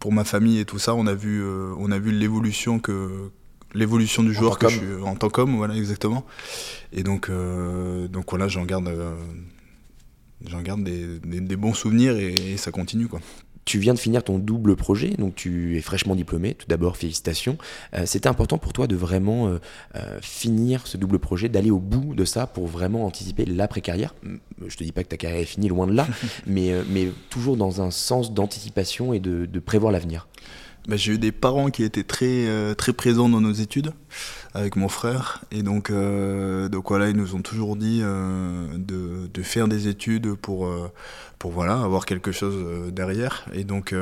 pour 0.08 0.14
ma 0.14 0.24
famille 0.24 0.60
et 0.60 0.64
tout 0.64 0.80
ça, 0.80 0.96
on 0.96 1.06
a 1.06 1.14
vu, 1.14 1.44
on 1.78 1.92
a 1.92 2.00
vu 2.00 2.14
l'évolution 2.14 2.80
que 2.80 3.30
l'évolution 3.74 4.24
du 4.24 4.34
joueur 4.34 4.58
que 4.58 4.70
je 4.70 4.78
suis 4.78 4.94
en 5.04 5.18
tant 5.18 5.30
qu'homme, 5.30 5.58
voilà 5.58 5.76
exactement. 5.76 6.26
Et 6.94 7.04
donc, 7.04 7.30
donc 7.30 8.30
voilà, 8.30 8.48
j'en 8.48 8.64
garde 8.64 8.90
j'en 10.46 10.62
garde 10.62 10.82
des, 10.82 11.56
bons 11.58 11.74
souvenirs 11.74 12.16
et, 12.16 12.56
ça 12.56 12.72
continue 12.72 13.10
quoi. 13.10 13.20
Tu 13.68 13.80
viens 13.80 13.94
de 13.94 14.00
finir 14.00 14.24
ton 14.24 14.40
double 14.40 14.78
projet, 14.78 15.10
donc 15.18 15.36
tu 15.36 15.78
es 15.78 15.82
fraîchement 15.82 16.16
diplômé. 16.16 16.54
Tout 16.54 16.68
d'abord, 16.70 16.96
félicitations. 16.96 17.58
Euh, 17.94 18.04
c'était 18.06 18.30
important 18.30 18.58
pour 18.58 18.72
toi 18.72 18.88
de 18.88 18.96
vraiment 18.96 19.50
euh, 19.50 19.60
euh, 19.96 20.20
finir 20.22 20.88
ce 20.88 20.96
double 20.96 21.20
projet, 21.20 21.50
d'aller 21.50 21.70
au 21.70 21.80
bout 21.80 22.16
de 22.16 22.24
ça 22.24 22.48
pour 22.48 22.66
vraiment 22.66 23.06
anticiper 23.06 23.44
l'après-carrière. 23.44 24.16
Je 24.66 24.78
te 24.78 24.86
dis 24.86 24.94
pas 24.94 25.04
que 25.04 25.10
ta 25.10 25.18
carrière 25.18 25.42
est 25.42 25.46
finie, 25.46 25.68
loin 25.68 25.86
de 25.86 25.92
là, 25.92 26.08
mais, 26.48 26.72
mais 26.90 27.10
toujours 27.30 27.58
dans 27.58 27.82
un 27.82 27.92
sens 27.92 28.34
d'anticipation 28.34 29.12
et 29.12 29.20
de 29.20 29.60
prévoir 29.60 29.92
l'avenir. 29.92 30.30
Bah, 30.88 30.96
j'ai 30.96 31.14
eu 31.14 31.18
des 31.18 31.34
parents 31.34 31.70
qui 31.70 31.84
étaient 31.84 32.04
très, 32.04 32.48
euh, 32.48 32.74
très 32.74 32.94
présents 32.94 33.28
dans 33.28 33.42
nos 33.42 33.52
études 33.52 33.92
avec 34.54 34.78
mon 34.78 34.88
frère. 34.88 35.44
Et 35.52 35.62
donc, 35.62 35.90
euh, 35.90 36.70
donc 36.70 36.88
voilà, 36.88 37.10
ils 37.10 37.16
nous 37.16 37.36
ont 37.36 37.42
toujours 37.42 37.76
dit 37.76 38.00
euh, 38.02 38.68
de, 38.78 39.28
de, 39.28 39.44
faire 39.44 39.68
des 39.68 39.90
études 39.90 40.36
pour, 40.36 40.74
pour 41.40 41.52
voilà, 41.52 41.82
avoir 41.82 42.06
quelque 42.06 42.32
chose 42.32 42.92
derrière. 42.94 43.46
Et 43.54 43.66
donc, 43.66 43.94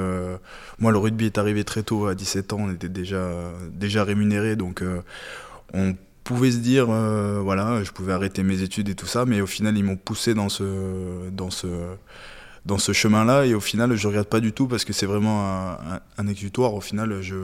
moi, 0.80 0.92
le 0.92 0.98
rugby 1.00 1.26
est 1.26 1.40
arrivé 1.40 1.64
très 1.64 1.82
tôt, 1.82 2.06
à 2.06 2.14
17 2.14 2.54
ans, 2.54 2.60
on 2.62 2.72
était 2.72 2.90
déjà, 2.90 3.32
déjà 3.72 4.04
rémunéré. 4.04 4.56
Donc, 4.56 4.84
on 5.74 5.96
pouvait 6.24 6.52
se 6.52 6.58
dire, 6.58 6.86
voilà, 6.86 7.84
je 7.84 7.92
pouvais 7.92 8.14
arrêter 8.14 8.44
mes 8.44 8.62
études 8.62 8.90
et 8.90 8.96
tout 8.96 9.08
ça. 9.08 9.26
Mais 9.26 9.42
au 9.42 9.48
final, 9.48 9.76
ils 9.76 9.84
m'ont 9.84 9.98
poussé 9.98 10.36
dans 10.36 10.50
ce. 10.50 11.30
Dans 11.32 11.50
ce 11.50 11.68
dans 12.66 12.78
ce 12.78 12.92
chemin-là. 12.92 13.46
Et 13.46 13.54
au 13.54 13.60
final, 13.60 13.96
je 13.96 14.08
regrette 14.08 14.30
pas 14.30 14.40
du 14.40 14.54
tout 14.54 14.68
parce 14.68 14.86
que 14.86 14.94
c'est 14.94 15.06
vraiment 15.06 15.46
un, 15.46 16.00
un, 16.18 16.28
exutoire. 16.28 16.74
Au 16.74 16.82
final, 16.82 17.22
je, 17.22 17.36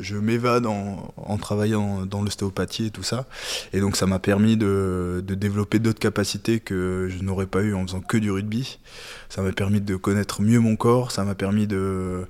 je 0.00 0.16
m'évade 0.16 0.66
en, 0.66 1.12
en, 1.16 1.36
travaillant 1.38 2.06
dans 2.06 2.22
l'ostéopathie 2.22 2.86
et 2.86 2.90
tout 2.90 3.02
ça. 3.02 3.26
Et 3.72 3.80
donc, 3.80 3.96
ça 3.96 4.06
m'a 4.06 4.18
permis 4.18 4.56
de, 4.56 5.22
de 5.26 5.34
développer 5.34 5.78
d'autres 5.78 5.98
capacités 5.98 6.60
que 6.60 7.08
je 7.10 7.22
n'aurais 7.22 7.46
pas 7.46 7.62
eu 7.62 7.74
en 7.74 7.86
faisant 7.86 8.00
que 8.00 8.16
du 8.16 8.30
rugby. 8.30 8.78
Ça 9.28 9.42
m'a 9.42 9.52
permis 9.52 9.80
de 9.80 9.96
connaître 9.96 10.42
mieux 10.42 10.60
mon 10.60 10.76
corps. 10.76 11.10
Ça 11.10 11.24
m'a 11.24 11.34
permis 11.34 11.66
de 11.66 12.26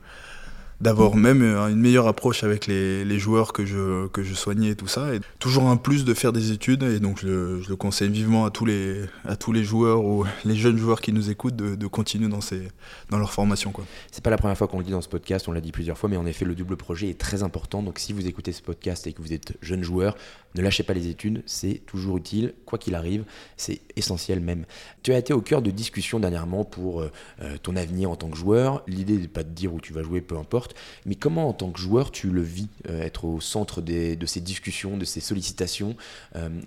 d'avoir 0.82 1.14
même 1.14 1.42
une 1.42 1.80
meilleure 1.80 2.08
approche 2.08 2.42
avec 2.42 2.66
les, 2.66 3.18
joueurs 3.18 3.52
que 3.52 3.64
je, 3.64 4.34
soignais 4.34 4.70
et 4.70 4.76
tout 4.76 4.88
ça. 4.88 5.14
Et 5.14 5.20
toujours 5.38 5.68
un 5.68 5.76
plus 5.76 6.04
de 6.04 6.12
faire 6.12 6.32
des 6.32 6.50
études 6.50 6.82
et 6.82 6.98
donc 6.98 7.20
je, 7.20 7.66
le 7.66 7.76
conseille 7.76 8.10
vivement 8.10 8.44
à 8.44 8.50
tous 8.50 8.64
les, 8.64 9.02
à 9.24 9.36
tous 9.36 9.52
les 9.52 9.62
joueurs 9.62 10.04
ou 10.04 10.24
les 10.44 10.56
jeunes 10.56 10.76
joueurs 10.76 11.00
qui 11.00 11.12
nous 11.12 11.30
écoutent 11.30 11.56
de, 11.56 11.86
continuer 11.86 12.28
dans, 12.28 12.40
ces, 12.40 12.68
dans 13.10 13.18
leur 13.18 13.32
formation. 13.32 13.72
C'est 14.10 14.24
pas 14.24 14.30
la 14.30 14.38
première 14.38 14.58
fois 14.58 14.66
qu'on 14.66 14.78
le 14.78 14.84
dit 14.84 14.90
dans 14.90 15.00
ce 15.00 15.08
podcast, 15.08 15.46
on 15.48 15.52
l'a 15.52 15.60
dit 15.60 15.72
plusieurs 15.72 15.96
fois, 15.96 16.08
mais 16.08 16.16
en 16.16 16.26
effet 16.26 16.44
le 16.44 16.54
double 16.54 16.76
projet 16.76 17.08
est 17.08 17.18
très 17.18 17.42
important. 17.44 17.82
Donc 17.82 18.00
si 18.00 18.12
vous 18.12 18.26
écoutez 18.26 18.52
ce 18.52 18.62
podcast 18.62 19.06
et 19.06 19.12
que 19.12 19.22
vous 19.22 19.32
êtes 19.32 19.56
jeune 19.62 19.84
joueur, 19.84 20.16
ne 20.54 20.62
lâchez 20.62 20.82
pas 20.82 20.92
les 20.92 21.08
études, 21.08 21.42
c'est 21.46 21.80
toujours 21.86 22.18
utile, 22.18 22.54
quoi 22.66 22.78
qu'il 22.78 22.94
arrive, 22.94 23.24
c'est 23.56 23.80
essentiel 23.96 24.40
même. 24.40 24.66
Tu 25.02 25.12
as 25.12 25.18
été 25.18 25.32
au 25.32 25.40
cœur 25.40 25.62
de 25.62 25.70
discussions 25.70 26.20
dernièrement 26.20 26.64
pour 26.64 27.00
euh, 27.00 27.10
euh, 27.40 27.56
ton 27.62 27.74
avenir 27.76 28.10
en 28.10 28.16
tant 28.16 28.28
que 28.28 28.36
joueur. 28.36 28.82
L'idée 28.86 29.16
n'est 29.16 29.28
pas 29.28 29.44
de 29.44 29.50
dire 29.50 29.72
où 29.72 29.80
tu 29.80 29.92
vas 29.92 30.02
jouer, 30.02 30.20
peu 30.20 30.36
importe, 30.36 30.71
mais 31.06 31.14
comment 31.14 31.48
en 31.48 31.52
tant 31.52 31.70
que 31.70 31.80
joueur 31.80 32.10
tu 32.10 32.30
le 32.30 32.42
vis, 32.42 32.68
euh, 32.88 33.02
être 33.02 33.24
au 33.24 33.40
centre 33.40 33.80
de 33.80 34.26
ces 34.26 34.40
discussions, 34.40 34.96
de 34.96 35.04
ces 35.04 35.20
sollicitations 35.20 35.96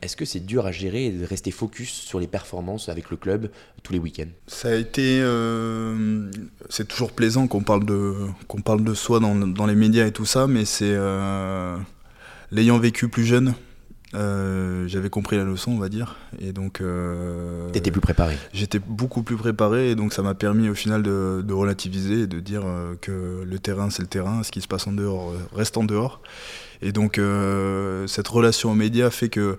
Est-ce 0.02 0.16
que 0.16 0.26
c'est 0.26 0.40
dur 0.40 0.66
à 0.66 0.72
gérer 0.72 1.06
et 1.06 1.12
de 1.12 1.26
rester 1.26 1.52
focus 1.52 1.92
sur 1.92 2.20
les 2.20 2.28
performances 2.28 2.90
avec 2.90 3.10
le 3.10 3.18
club 3.18 3.50
tous 3.84 3.94
les 3.94 4.00
week-ends? 4.00 4.32
Ça 4.48 4.70
a 4.70 4.76
été... 4.76 5.20
c'est 6.70 6.88
toujours 6.88 7.12
plaisant 7.12 7.48
qu'on 7.48 7.64
parle, 7.64 7.86
de, 7.86 8.16
parle 8.64 8.84
de 8.84 8.94
soi 8.94 9.20
dans, 9.20 9.66
les 9.66 9.76
médias 9.76 10.08
et 10.08 10.12
tout 10.12 10.26
ça, 10.26 10.48
mais 10.48 10.66
c'est... 10.66 10.96
L'ayant 12.52 12.78
vécu 12.78 13.08
plus 13.10 13.26
jeune, 13.26 13.54
euh, 14.16 14.88
j'avais 14.88 15.10
compris 15.10 15.36
la 15.38 15.44
leçon, 15.44 15.72
on 15.72 15.80
va 15.80 15.90
dire. 15.90 16.16
Et 16.40 16.54
donc. 16.54 16.82
Euh, 16.82 17.70
T'étais 17.72 17.92
plus 17.92 18.02
préparé. 18.02 18.38
J'étais 18.54 18.80
beaucoup 18.80 19.24
plus 19.24 19.36
préparé, 19.36 19.92
et 19.92 19.96
donc 19.96 20.14
ça 20.14 20.22
m'a 20.22 20.36
permis 20.36 20.70
au 20.70 20.74
final 20.74 21.04
de, 21.04 21.54
relativiser 21.54 22.22
et 22.22 22.28
de 22.28 22.40
dire 22.40 22.64
euh, 22.66 22.96
que 23.02 23.44
le 23.46 23.60
terrain, 23.60 23.90
c'est 23.90 24.02
le 24.02 24.08
terrain, 24.08 24.44
ce 24.44 24.52
qui 24.52 24.62
se 24.62 24.68
passe 24.68 24.88
en 24.88 24.94
dehors 24.94 25.34
reste 25.54 25.78
en 25.78 25.84
dehors. 25.84 26.22
Et 26.82 26.92
donc 26.92 27.20
cette 28.08 28.28
relation 28.28 28.72
aux 28.72 28.76
médias 28.76 29.10
fait 29.10 29.30
que 29.30 29.58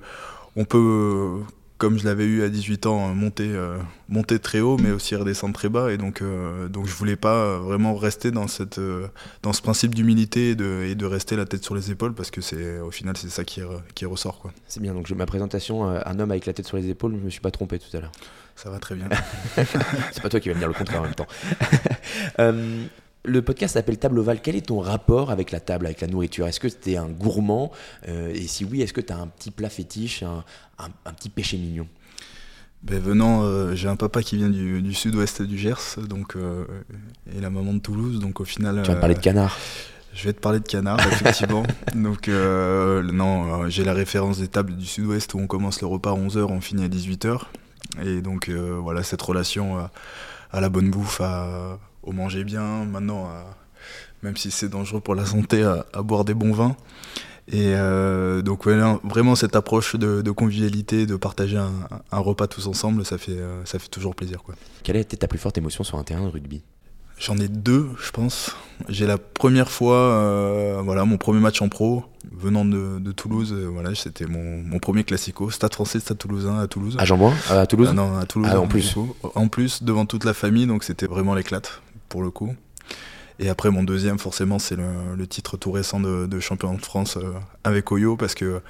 on 0.55 0.65
peut 0.65 1.41
comme 1.79 1.99
je 1.99 2.05
l'avais 2.05 2.25
eu 2.25 2.43
à 2.43 2.49
18 2.49 2.87
ans, 2.87 3.15
monter, 3.15 3.49
euh, 3.49 3.79
monter 4.09 4.39
très 4.39 4.61
haut, 4.61 4.79
mais 4.79 4.91
aussi 4.91 5.15
redescendre 5.15 5.55
très 5.55 5.69
bas. 5.69 5.93
Et 5.93 5.99
donc, 5.99 6.23
euh, 6.23 6.69
donc 6.69 6.87
je 6.87 6.95
voulais 6.95 7.17
pas 7.17 7.59
vraiment 7.59 7.95
rester 7.97 8.31
dans, 8.31 8.49
cette, 8.49 8.79
euh, 8.79 9.09
dans 9.43 9.53
ce 9.53 9.61
principe 9.61 9.95
d'humilité 9.95 10.51
et 10.51 10.55
de, 10.55 10.85
et 10.89 10.95
de 10.95 11.07
rester 11.07 11.37
la 11.37 11.45
tête 11.45 11.63
sur 11.63 11.75
les 11.75 11.91
épaules, 11.91 12.15
parce 12.15 12.31
que 12.31 12.41
c'est 12.41 12.81
au 12.81 12.91
final, 12.91 13.17
c'est 13.17 13.29
ça 13.29 13.45
qui, 13.45 13.61
qui 13.95 14.07
ressort. 14.07 14.39
Quoi. 14.39 14.53
C'est 14.69 14.81
bien, 14.81 14.95
donc 14.95 15.11
ma 15.11 15.27
présentation, 15.27 15.85
un 15.85 16.19
homme 16.19 16.31
avec 16.31 16.47
la 16.47 16.53
tête 16.53 16.67
sur 16.67 16.77
les 16.77 16.89
épaules, 16.89 17.17
je 17.19 17.25
me 17.25 17.31
suis 17.31 17.41
pas 17.41 17.51
trompé 17.51 17.79
tout 17.79 17.95
à 17.97 18.01
l'heure. 18.01 18.13
Ça 18.55 18.71
va 18.71 18.79
très 18.79 18.95
bien. 18.95 19.09
c'est 20.13 20.23
pas 20.23 20.31
toi 20.31 20.41
qui 20.41 20.49
vas 20.49 20.55
me 20.55 20.61
dire 20.61 20.69
le 20.69 20.75
contraire 20.75 21.01
en 21.01 21.05
même 21.05 21.15
temps. 21.15 21.27
Le 23.27 23.43
podcast 23.43 23.75
s'appelle 23.75 23.99
Table 23.99 24.21
Ovale. 24.21 24.41
Quel 24.41 24.55
est 24.55 24.67
ton 24.67 24.79
rapport 24.79 25.33
avec 25.33 25.51
la 25.51 25.59
table, 25.59 25.87
avec 25.87 26.01
la 26.01 26.07
nourriture? 26.07 26.47
Est-ce 26.47 26.61
que 26.61 26.69
tu 26.69 26.93
es 26.93 26.97
un 26.97 27.09
gourmand? 27.09 27.73
Et 28.07 28.47
si 28.47 28.65
oui, 28.65 28.83
est-ce 28.83 28.93
que 28.93 29.01
tu 29.01 29.13
as 29.13 29.19
un 29.19 29.27
petit 29.27 29.51
plat 29.51 29.69
fétiche, 29.69 30.23
un, 30.23 30.45
un, 30.79 31.13
petit 31.13 31.29
péché 31.29 31.57
mignon? 31.59 31.89
Ben 32.85 33.01
venant, 33.01 33.43
euh, 33.43 33.75
j'ai 33.75 33.89
un 33.89 33.97
papa 33.97 34.23
qui 34.23 34.37
vient 34.37 34.49
du, 34.49 34.95
sud-ouest 34.95 35.43
du 35.43 35.59
Gers, 35.59 35.99
donc 36.09 36.37
euh, 36.37 36.65
et 37.35 37.41
la 37.41 37.51
maman 37.51 37.75
de 37.75 37.81
Toulouse, 37.81 38.21
donc 38.21 38.41
au 38.41 38.45
final. 38.45 38.83
Tu 38.83 38.89
vas 38.91 38.95
me 38.95 39.01
parler 39.01 39.17
de 39.17 39.21
canard. 39.21 39.59
Je 40.15 40.25
vais 40.25 40.33
te 40.33 40.41
parler 40.41 40.61
de 40.61 40.69
canard, 40.69 41.01
effectivement. 41.01 41.65
donc 41.97 42.29
non, 42.29 43.69
j'ai 43.69 43.83
la 43.83 43.93
référence 43.93 44.39
des 44.39 44.49
tables 44.49 44.77
du 44.77 44.87
sud-ouest 44.87 45.35
où 45.35 45.39
on 45.39 45.49
commence 45.49 45.81
le 45.81 45.89
repas 45.89 46.13
à 46.13 46.15
11h, 46.15 46.45
on 46.45 46.61
finit 46.61 46.85
à 46.85 46.89
18h. 46.89 47.41
Et 48.05 48.21
donc 48.21 48.51
voilà, 48.51 49.03
cette 49.03 49.21
relation 49.21 49.79
à, 50.53 50.61
la 50.61 50.69
bonne 50.69 50.91
bouffe, 50.91 51.21
à, 51.21 51.79
au 52.07 52.13
manger 52.13 52.45
bien, 52.45 52.85
maintenant, 52.85 53.29
même 54.23 54.37
si 54.37 54.51
c'est 54.51 54.69
dangereux 54.69 55.01
pour 55.01 55.15
la 55.15 55.27
santé, 55.27 55.63
à 55.63 56.03
boire 56.03 56.25
des 56.25 56.35
bons 56.35 56.53
vins. 56.53 56.77
Et 57.49 57.75
euh, 57.75 58.43
donc 58.43 58.67
vraiment 58.67 59.37
cette 59.37 59.55
approche 59.55 59.95
de, 59.95 60.31
convivialité, 60.31 61.07
de 61.07 61.17
partager 61.17 61.57
un, 61.59 62.19
repas 62.19 62.49
tous 62.49 62.67
ensemble, 62.67 63.05
ça 63.05 63.19
fait, 63.19 63.33
euh, 63.33 63.65
ça 63.65 63.79
fait 63.79 63.89
toujours 63.89 64.15
plaisir. 64.15 64.43
Quoi. 64.43 64.57
Quelle 64.83 64.97
a 64.97 65.01
été 65.01 65.17
ta 65.17 65.29
plus 65.29 65.39
forte 65.39 65.57
émotion 65.57 65.85
sur 65.85 65.99
un 65.99 66.03
terrain 66.03 66.25
de 66.25 66.29
rugby? 66.31 66.63
J'en 67.19 67.39
ai 67.39 67.49
deux, 67.49 67.89
je 67.99 68.11
pense. 68.11 68.55
J'ai 68.91 69.07
la 69.07 69.17
première 69.17 69.71
fois, 69.71 69.97
euh, 69.97 70.83
voilà, 70.85 71.07
mon 71.07 71.17
premier 71.17 71.41
match 71.41 71.63
en 71.63 71.71
pro, 71.71 72.05
venant 72.31 72.65
de, 72.67 73.13
Toulouse. 73.13 73.55
voilà, 73.73 73.95
c'était 73.95 74.27
mon, 74.27 74.79
premier 74.81 75.03
classico, 75.03 75.49
Stade 75.51 75.73
Français, 75.73 76.01
Stade 76.01 76.19
Toulousain 76.19 76.59
à 76.59 76.67
Toulouse. 76.67 76.97
À 76.99 77.07
Jean-Bouin, 77.07 77.33
à 77.49 77.65
Toulouse? 77.67 77.93
non, 77.95 78.19
à 78.19 78.27
Toulouse. 78.27 78.51
Ah, 78.53 78.61
en 78.61 78.67
plus. 78.67 78.97
En 79.35 79.49
plus, 79.49 79.83
devant 79.83 80.05
toute 80.05 80.25
la 80.25 80.35
famille, 80.35 80.67
donc 80.67 80.85
c'était 80.85 81.07
vraiment 81.07 81.35
l'éclate 81.35 81.81
pour 82.09 82.23
le 82.23 82.31
coup. 82.31 82.55
Et 83.39 83.51
après, 83.51 83.71
mon 83.71 83.83
deuxième, 83.83 84.19
forcément, 84.19 84.59
c'est 84.59 84.77
le, 84.77 85.27
titre 85.27 85.57
tout 85.57 85.71
récent 85.71 86.01
de, 86.01 86.41
champion 86.41 86.75
de 86.75 86.81
France 86.81 87.19
euh, 87.19 87.33
avec 87.65 87.93
Oyo, 87.93 88.17
parce 88.17 88.35
que 88.35 88.63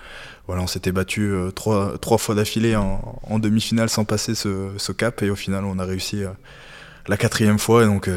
voilà, 0.47 0.62
on 0.62 0.66
s'était 0.66 0.93
battu 0.93 1.31
euh, 1.31 1.50
trois, 1.50 1.99
trois, 1.99 2.19
fois 2.19 2.35
d'affilée 2.35 2.75
en, 2.75 3.38
demi-finale 3.38 3.88
sans 3.88 4.05
passer 4.05 4.35
ce, 4.35 4.93
cap, 4.93 5.23
et 5.23 5.31
au 5.31 5.37
final, 5.37 5.64
on 5.64 5.78
a 5.78 5.85
réussi 5.85 6.25
euh, 6.25 6.31
la 7.07 7.16
quatrième 7.16 7.61
fois. 7.61 7.85
Et 7.85 7.87
donc, 7.87 8.09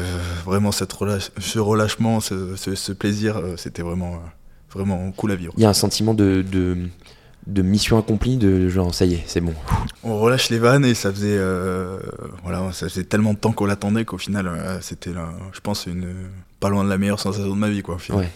vraiment, 0.44 0.72
cette 0.72 0.92
ce 1.38 1.58
relâchement, 1.60 2.18
ce, 2.20 2.92
plaisir, 2.92 3.40
c'était 3.56 3.82
vraiment, 3.82 4.20
vraiment 4.72 5.12
cool 5.12 5.30
à 5.30 5.36
vivre. 5.36 5.52
Il 5.56 5.62
y 5.62 5.66
a 5.66 5.70
un 5.70 5.74
sentiment 5.74 6.14
de 6.14 6.42
mission 7.62 7.98
accomplie, 7.98 8.36
de 8.36 8.68
genre 8.68 8.94
ça 8.94 9.04
y 9.04 9.14
est, 9.14 9.22
c'est 9.26 9.40
bon. 9.40 9.54
On 10.02 10.18
relâche 10.18 10.50
les 10.50 10.58
vannes 10.58 10.84
et 10.84 10.94
ça 10.94 11.12
faisait, 11.12 11.36
euh, 11.38 11.98
voilà, 12.42 12.72
ça 12.72 12.88
faisait 12.88 13.04
tellement 13.04 13.34
de 13.34 13.38
temps 13.38 13.52
qu'on 13.52 13.66
l'attendait 13.66 14.04
qu'au 14.04 14.18
final, 14.18 14.46
euh, 14.46 14.80
c'était, 14.80 15.12
je 15.52 15.60
pense, 15.60 15.86
une 15.86 16.06
pas 16.60 16.68
loin 16.68 16.84
de 16.84 16.88
la 16.88 16.98
meilleure 16.98 17.20
sensation 17.20 17.50
de 17.50 17.58
ma 17.58 17.68
vie, 17.68 17.82
quoi. 17.82 17.96
Ouais. 18.10 18.30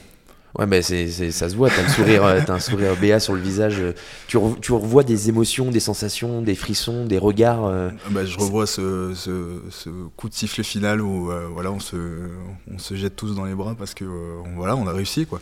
Ouais, 0.58 0.66
ben 0.66 0.82
c'est, 0.82 1.08
ça 1.32 1.48
se 1.48 1.56
voit, 1.56 1.68
t'as, 1.68 1.82
le 1.82 1.88
sourire, 1.88 2.24
euh, 2.24 2.40
as 2.46 2.50
un 2.50 2.60
sourire 2.60 2.96
béat 2.96 3.18
sur 3.18 3.34
le 3.34 3.40
visage. 3.40 3.82
Tu, 4.28 4.38
tu, 4.60 4.72
revois 4.72 5.02
des 5.02 5.28
émotions, 5.28 5.70
des 5.70 5.80
sensations, 5.80 6.42
des 6.42 6.54
frissons, 6.54 7.06
des 7.06 7.18
regards. 7.18 7.70
Bah, 8.10 8.24
je 8.24 8.38
revois 8.38 8.66
ce, 8.66 9.12
ce, 9.14 9.88
coup 10.16 10.28
de 10.28 10.34
sifflet 10.34 10.62
final 10.62 11.00
où 11.00 11.30
voilà, 11.52 11.72
on, 11.72 11.80
se, 11.80 11.96
on 12.72 12.78
se 12.78 12.94
jette 12.94 13.16
tous 13.16 13.34
dans 13.34 13.44
les 13.44 13.54
bras 13.54 13.74
parce 13.76 13.94
que 13.94 14.04
voilà, 14.54 14.76
on 14.76 14.86
a 14.86 14.92
réussi. 14.92 15.26
Quoi. 15.26 15.40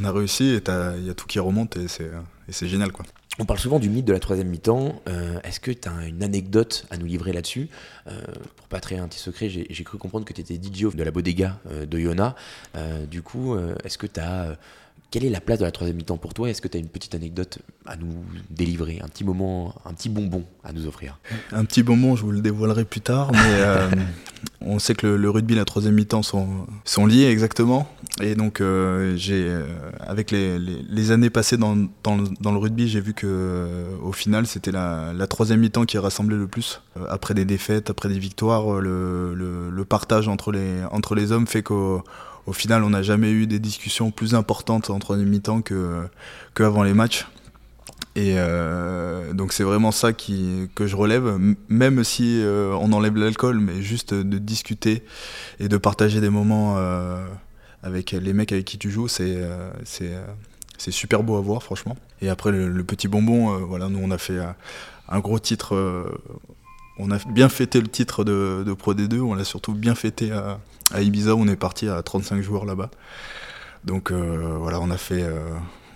On 0.00 0.04
a 0.04 0.10
réussi 0.10 0.54
et 0.54 0.62
il 0.98 1.06
y 1.06 1.10
a 1.10 1.14
tout 1.14 1.26
qui 1.26 1.38
remonte 1.38 1.76
et 1.76 1.88
c'est, 1.88 2.10
et 2.48 2.52
c'est 2.52 2.68
génial 2.68 2.92
quoi. 2.92 3.04
On 3.38 3.44
parle 3.44 3.58
souvent 3.58 3.78
du 3.78 3.90
mythe 3.90 4.06
de 4.06 4.14
la 4.14 4.18
troisième 4.18 4.48
mi-temps. 4.48 5.02
Euh, 5.08 5.38
est-ce 5.44 5.60
que 5.60 5.70
tu 5.70 5.86
as 5.86 6.06
une 6.06 6.22
anecdote 6.22 6.86
à 6.90 6.96
nous 6.96 7.04
livrer 7.04 7.34
là-dessus? 7.34 7.68
Euh, 8.06 8.22
Pour 8.56 8.66
pas 8.68 8.80
trahir 8.80 9.04
un 9.04 9.08
petit 9.08 9.18
secret, 9.18 9.50
j'ai 9.50 9.84
cru 9.84 9.98
comprendre 9.98 10.24
que 10.24 10.32
tu 10.32 10.40
étais 10.40 10.56
de 10.96 11.02
la 11.04 11.10
bodega 11.10 11.58
euh, 11.70 11.84
de 11.84 11.98
Yona. 11.98 12.34
du 13.10 13.20
coup, 13.20 13.54
est-ce 13.84 13.98
que 13.98 14.06
tu 14.06 14.20
as 14.20 14.56
quelle 15.10 15.24
est 15.24 15.30
la 15.30 15.40
place 15.40 15.60
de 15.60 15.64
la 15.64 15.70
troisième 15.70 15.96
mi-temps 15.96 16.16
pour 16.16 16.34
toi? 16.34 16.50
Est-ce 16.50 16.60
que 16.60 16.68
tu 16.68 16.76
as 16.76 16.80
une 16.80 16.88
petite 16.88 17.14
anecdote 17.14 17.58
à 17.86 17.96
nous 17.96 18.24
délivrer 18.50 19.00
Un 19.02 19.08
petit 19.08 19.24
moment, 19.24 19.74
un 19.84 19.92
petit 19.92 20.08
bonbon 20.08 20.44
à 20.64 20.72
nous 20.72 20.86
offrir? 20.86 21.18
Un 21.52 21.64
petit 21.64 21.82
bonbon, 21.82 22.16
je 22.16 22.22
vous 22.22 22.32
le 22.32 22.40
dévoilerai 22.40 22.84
plus 22.84 23.00
tard, 23.00 23.30
mais 23.32 23.38
euh, 23.44 23.88
on 24.60 24.78
sait 24.78 24.94
que 24.94 25.06
le, 25.06 25.30
rugby 25.30 25.54
et 25.54 25.56
la 25.56 25.64
troisième 25.64 25.94
mi-temps 25.94 26.22
sont, 26.22 26.66
sont 26.84 27.06
liés 27.06 27.26
exactement. 27.26 27.88
Et 28.20 28.34
donc, 28.34 28.60
euh, 28.60 29.14
j'ai, 29.16 29.44
euh, 29.46 29.64
avec 30.00 30.32
les, 30.32 30.58
les, 30.58 31.10
années 31.12 31.30
passées 31.30 31.56
dans, 31.56 31.76
dans, 32.02 32.18
dans 32.40 32.52
le 32.52 32.58
rugby, 32.58 32.88
j'ai 32.88 33.00
vu 33.00 33.14
que 33.14 33.86
au 34.02 34.12
final, 34.12 34.46
c'était 34.46 34.72
la, 34.72 35.12
la 35.14 35.26
troisième 35.28 35.60
mi-temps 35.60 35.84
qui 35.84 35.98
rassemblait 35.98 36.36
le 36.36 36.48
plus. 36.48 36.82
après 37.08 37.34
des 37.34 37.44
défaites, 37.44 37.90
après 37.90 38.08
des 38.08 38.18
victoires, 38.18 38.80
le, 38.80 39.34
le, 39.34 39.70
le 39.70 39.84
partage 39.84 40.26
entre 40.26 40.50
les, 40.50 40.82
entre 40.90 41.14
les 41.14 41.30
hommes 41.30 41.46
fait 41.46 41.62
qu'au 41.62 42.02
au 42.46 42.52
final, 42.52 42.84
on 42.84 42.90
n'a 42.90 43.02
jamais 43.02 43.30
eu 43.30 43.46
des 43.46 43.58
discussions 43.58 44.10
plus 44.10 44.34
importantes 44.34 44.90
en 44.90 44.98
troisième 44.98 45.28
mi-temps 45.28 45.62
que, 45.62 46.08
avant 46.58 46.84
les 46.84 46.94
matchs. 46.94 47.26
Et 48.14 48.36
euh, 48.36 49.34
donc 49.34 49.52
c'est 49.52 49.62
vraiment 49.62 49.92
ça 49.92 50.14
qui, 50.14 50.70
que 50.74 50.86
je 50.86 50.96
relève, 50.96 51.38
même 51.68 52.02
si 52.02 52.40
euh, 52.40 52.74
on 52.80 52.92
enlève 52.92 53.16
l'alcool, 53.16 53.60
mais 53.60 53.82
juste 53.82 54.14
de 54.14 54.38
discuter 54.38 55.02
et 55.60 55.68
de 55.68 55.76
partager 55.76 56.22
des 56.22 56.30
moments 56.30 56.76
euh, 56.78 57.26
avec 57.82 58.12
les 58.12 58.32
mecs 58.32 58.52
avec 58.52 58.64
qui 58.64 58.78
tu 58.78 58.90
joues, 58.90 59.08
c'est 59.08 59.36
super 60.88 61.22
beau 61.24 61.36
à 61.36 61.42
voir 61.42 61.62
franchement. 61.62 61.96
Et 62.22 62.30
après 62.30 62.52
le, 62.52 62.84
petit 62.84 63.06
bonbon, 63.06 63.58
voilà, 63.66 63.90
nous 63.90 64.00
on 64.02 64.10
a 64.10 64.18
fait 64.18 64.38
un 65.08 65.20
gros 65.20 65.38
titre, 65.38 65.76
on 66.98 67.10
a 67.10 67.18
bien 67.28 67.48
fêté 67.48 67.80
le 67.80 67.88
titre 67.88 68.24
de, 68.24 68.62
de 68.66 68.72
Pro 68.72 68.94
D2, 68.94 69.20
on 69.20 69.34
l'a 69.34 69.44
surtout 69.44 69.74
bien 69.74 69.94
fêté 69.94 70.32
à, 70.32 70.58
à 70.92 71.02
Ibiza, 71.02 71.34
on 71.34 71.46
est 71.48 71.56
parti 71.56 71.88
à 71.88 72.02
35 72.02 72.42
joueurs 72.42 72.64
là-bas. 72.64 72.90
Donc 73.84 74.10
euh, 74.10 74.56
voilà, 74.58 74.80
on 74.80 74.90
a 74.90 74.96
fait, 74.96 75.22
euh, 75.22 75.50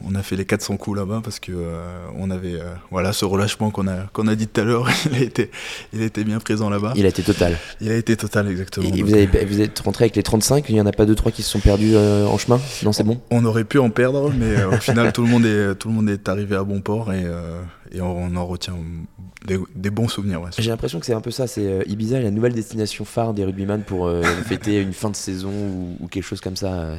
on 0.04 0.14
a 0.14 0.22
fait 0.22 0.36
les 0.36 0.44
400 0.44 0.76
coups 0.76 0.96
là-bas 0.98 1.20
parce 1.22 1.38
que 1.40 1.52
euh, 1.52 1.98
on 2.16 2.30
avait 2.30 2.54
euh, 2.54 2.72
voilà 2.90 3.12
ce 3.12 3.24
relâchement 3.24 3.70
qu'on 3.70 3.86
a 3.88 4.06
qu'on 4.12 4.26
a 4.28 4.34
dit 4.34 4.46
tout 4.48 4.60
à 4.60 4.64
l'heure. 4.64 4.88
il 5.12 5.14
a 5.18 5.20
été 5.22 5.50
il 5.92 6.02
a 6.02 6.04
été 6.06 6.24
bien 6.24 6.38
présent 6.38 6.70
là-bas. 6.70 6.92
Il 6.96 7.04
a 7.04 7.08
été 7.08 7.22
total. 7.22 7.56
Il 7.80 7.90
a 7.90 7.96
été 7.96 8.16
total 8.16 8.48
exactement. 8.48 8.86
Et 8.86 8.90
Donc, 8.90 9.00
vous, 9.00 9.14
avez, 9.14 9.26
vous 9.44 9.60
êtes 9.60 9.78
rentré 9.80 10.04
avec 10.04 10.16
les 10.16 10.22
35, 10.22 10.66
il 10.68 10.74
n'y 10.74 10.80
en 10.80 10.86
a 10.86 10.92
pas 10.92 11.06
deux 11.06 11.14
trois 11.14 11.32
qui 11.32 11.42
se 11.42 11.50
sont 11.50 11.60
perdus 11.60 11.92
euh, 11.94 12.26
en 12.26 12.38
chemin? 12.38 12.60
Non, 12.82 12.92
c'est 12.92 13.04
bon? 13.04 13.20
On 13.30 13.44
aurait 13.44 13.64
pu 13.64 13.78
en 13.78 13.90
perdre, 13.90 14.32
mais 14.36 14.56
euh, 14.56 14.70
au 14.70 14.76
final 14.80 15.12
tout 15.12 15.22
le 15.22 15.28
monde 15.28 15.44
est 15.46 15.74
tout 15.74 15.88
le 15.88 15.94
monde 15.94 16.08
est 16.10 16.28
arrivé 16.28 16.56
à 16.56 16.64
bon 16.64 16.80
port 16.80 17.12
et, 17.12 17.22
euh, 17.24 17.60
et 17.92 18.00
on, 18.00 18.16
on 18.24 18.36
en 18.36 18.46
retient 18.46 18.74
des, 19.46 19.58
des 19.74 19.90
bons 19.90 20.08
souvenirs. 20.08 20.42
ouais. 20.42 20.50
J'ai 20.58 20.70
l'impression 20.70 21.00
que 21.00 21.06
c'est 21.06 21.14
un 21.14 21.20
peu 21.22 21.30
ça, 21.30 21.46
c'est 21.46 21.66
euh, 21.66 21.82
Ibiza, 21.86 22.20
la 22.20 22.30
nouvelle 22.30 22.52
destination 22.52 23.04
phare 23.04 23.32
des 23.34 23.44
rugbyman 23.44 23.82
pour 23.82 24.06
euh, 24.06 24.22
fêter 24.46 24.80
une 24.82 24.92
fin 24.92 25.08
de 25.10 25.16
saison 25.16 25.50
ou, 25.50 25.96
ou 26.00 26.08
quelque 26.08 26.24
chose 26.24 26.40
comme 26.40 26.56
ça. 26.56 26.72
euh. 26.74 26.98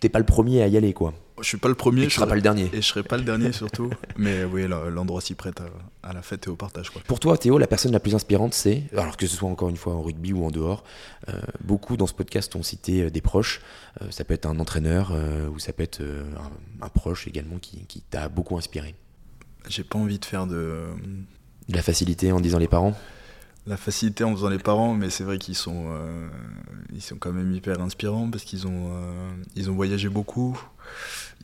T'es 0.00 0.08
pas 0.08 0.18
le 0.18 0.24
premier 0.26 0.62
à 0.62 0.68
y 0.68 0.76
aller, 0.76 0.92
quoi. 0.92 1.14
Je 1.42 1.48
suis 1.48 1.58
pas 1.58 1.68
le 1.68 1.74
premier, 1.74 2.04
Et 2.04 2.06
tu 2.06 2.14
seras 2.14 2.26
pas 2.26 2.34
le 2.36 2.40
dernier. 2.40 2.70
et 2.72 2.76
je 2.76 2.86
serai 2.86 3.02
pas 3.02 3.16
le 3.16 3.24
dernier 3.24 3.52
surtout, 3.52 3.90
mais 4.16 4.44
oui 4.44 4.66
l'endroit 4.68 5.20
s'y 5.20 5.34
prête 5.34 5.60
à, 5.60 6.08
à 6.08 6.12
la 6.12 6.22
fête 6.22 6.46
et 6.46 6.50
au 6.50 6.56
partage 6.56 6.90
quoi. 6.90 7.02
Pour 7.06 7.20
toi, 7.20 7.36
Théo, 7.36 7.58
la 7.58 7.66
personne 7.66 7.92
la 7.92 8.00
plus 8.00 8.14
inspirante, 8.14 8.54
c'est, 8.54 8.84
alors 8.96 9.16
que 9.16 9.26
ce 9.26 9.36
soit 9.36 9.48
encore 9.50 9.68
une 9.68 9.76
fois 9.76 9.94
en 9.94 10.02
rugby 10.02 10.32
ou 10.32 10.44
en 10.44 10.50
dehors, 10.50 10.84
euh, 11.28 11.32
beaucoup 11.60 11.96
dans 11.96 12.06
ce 12.06 12.14
podcast 12.14 12.54
ont 12.56 12.62
cité 12.62 13.02
euh, 13.02 13.10
des 13.10 13.20
proches. 13.20 13.60
Euh, 14.00 14.06
ça 14.10 14.24
peut 14.24 14.34
être 14.34 14.46
un 14.46 14.58
entraîneur 14.60 15.10
euh, 15.12 15.48
ou 15.48 15.58
ça 15.58 15.72
peut 15.72 15.82
être 15.82 16.00
un, 16.00 16.84
un 16.86 16.88
proche 16.88 17.26
également 17.28 17.58
qui, 17.58 17.84
qui 17.86 18.00
t'a 18.00 18.28
beaucoup 18.28 18.56
inspiré. 18.56 18.94
J'ai 19.68 19.84
pas 19.84 19.98
envie 19.98 20.18
de 20.18 20.24
faire 20.24 20.46
de 20.46 20.86
De 21.68 21.74
la 21.76 21.82
facilité 21.82 22.32
en 22.32 22.40
disant 22.40 22.58
les 22.58 22.68
parents? 22.68 22.94
La 23.64 23.76
facilité 23.76 24.24
en 24.24 24.34
faisant 24.34 24.48
les 24.48 24.58
parents, 24.58 24.92
mais 24.92 25.08
c'est 25.08 25.22
vrai 25.22 25.38
qu'ils 25.38 25.54
sont, 25.54 25.84
euh, 25.86 26.26
ils 26.92 27.00
sont 27.00 27.14
quand 27.16 27.30
même 27.30 27.52
hyper 27.54 27.80
inspirants 27.80 28.28
parce 28.28 28.42
qu'ils 28.42 28.66
ont, 28.66 28.90
euh, 28.90 29.30
ils 29.54 29.70
ont 29.70 29.74
voyagé 29.74 30.08
beaucoup, 30.08 30.60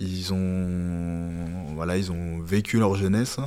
ils 0.01 0.33
ont, 0.33 1.75
voilà, 1.75 1.97
ils 1.97 2.13
ont 2.13 2.41
vécu 2.41 2.79
leur 2.79 2.95
jeunesse 2.95 3.39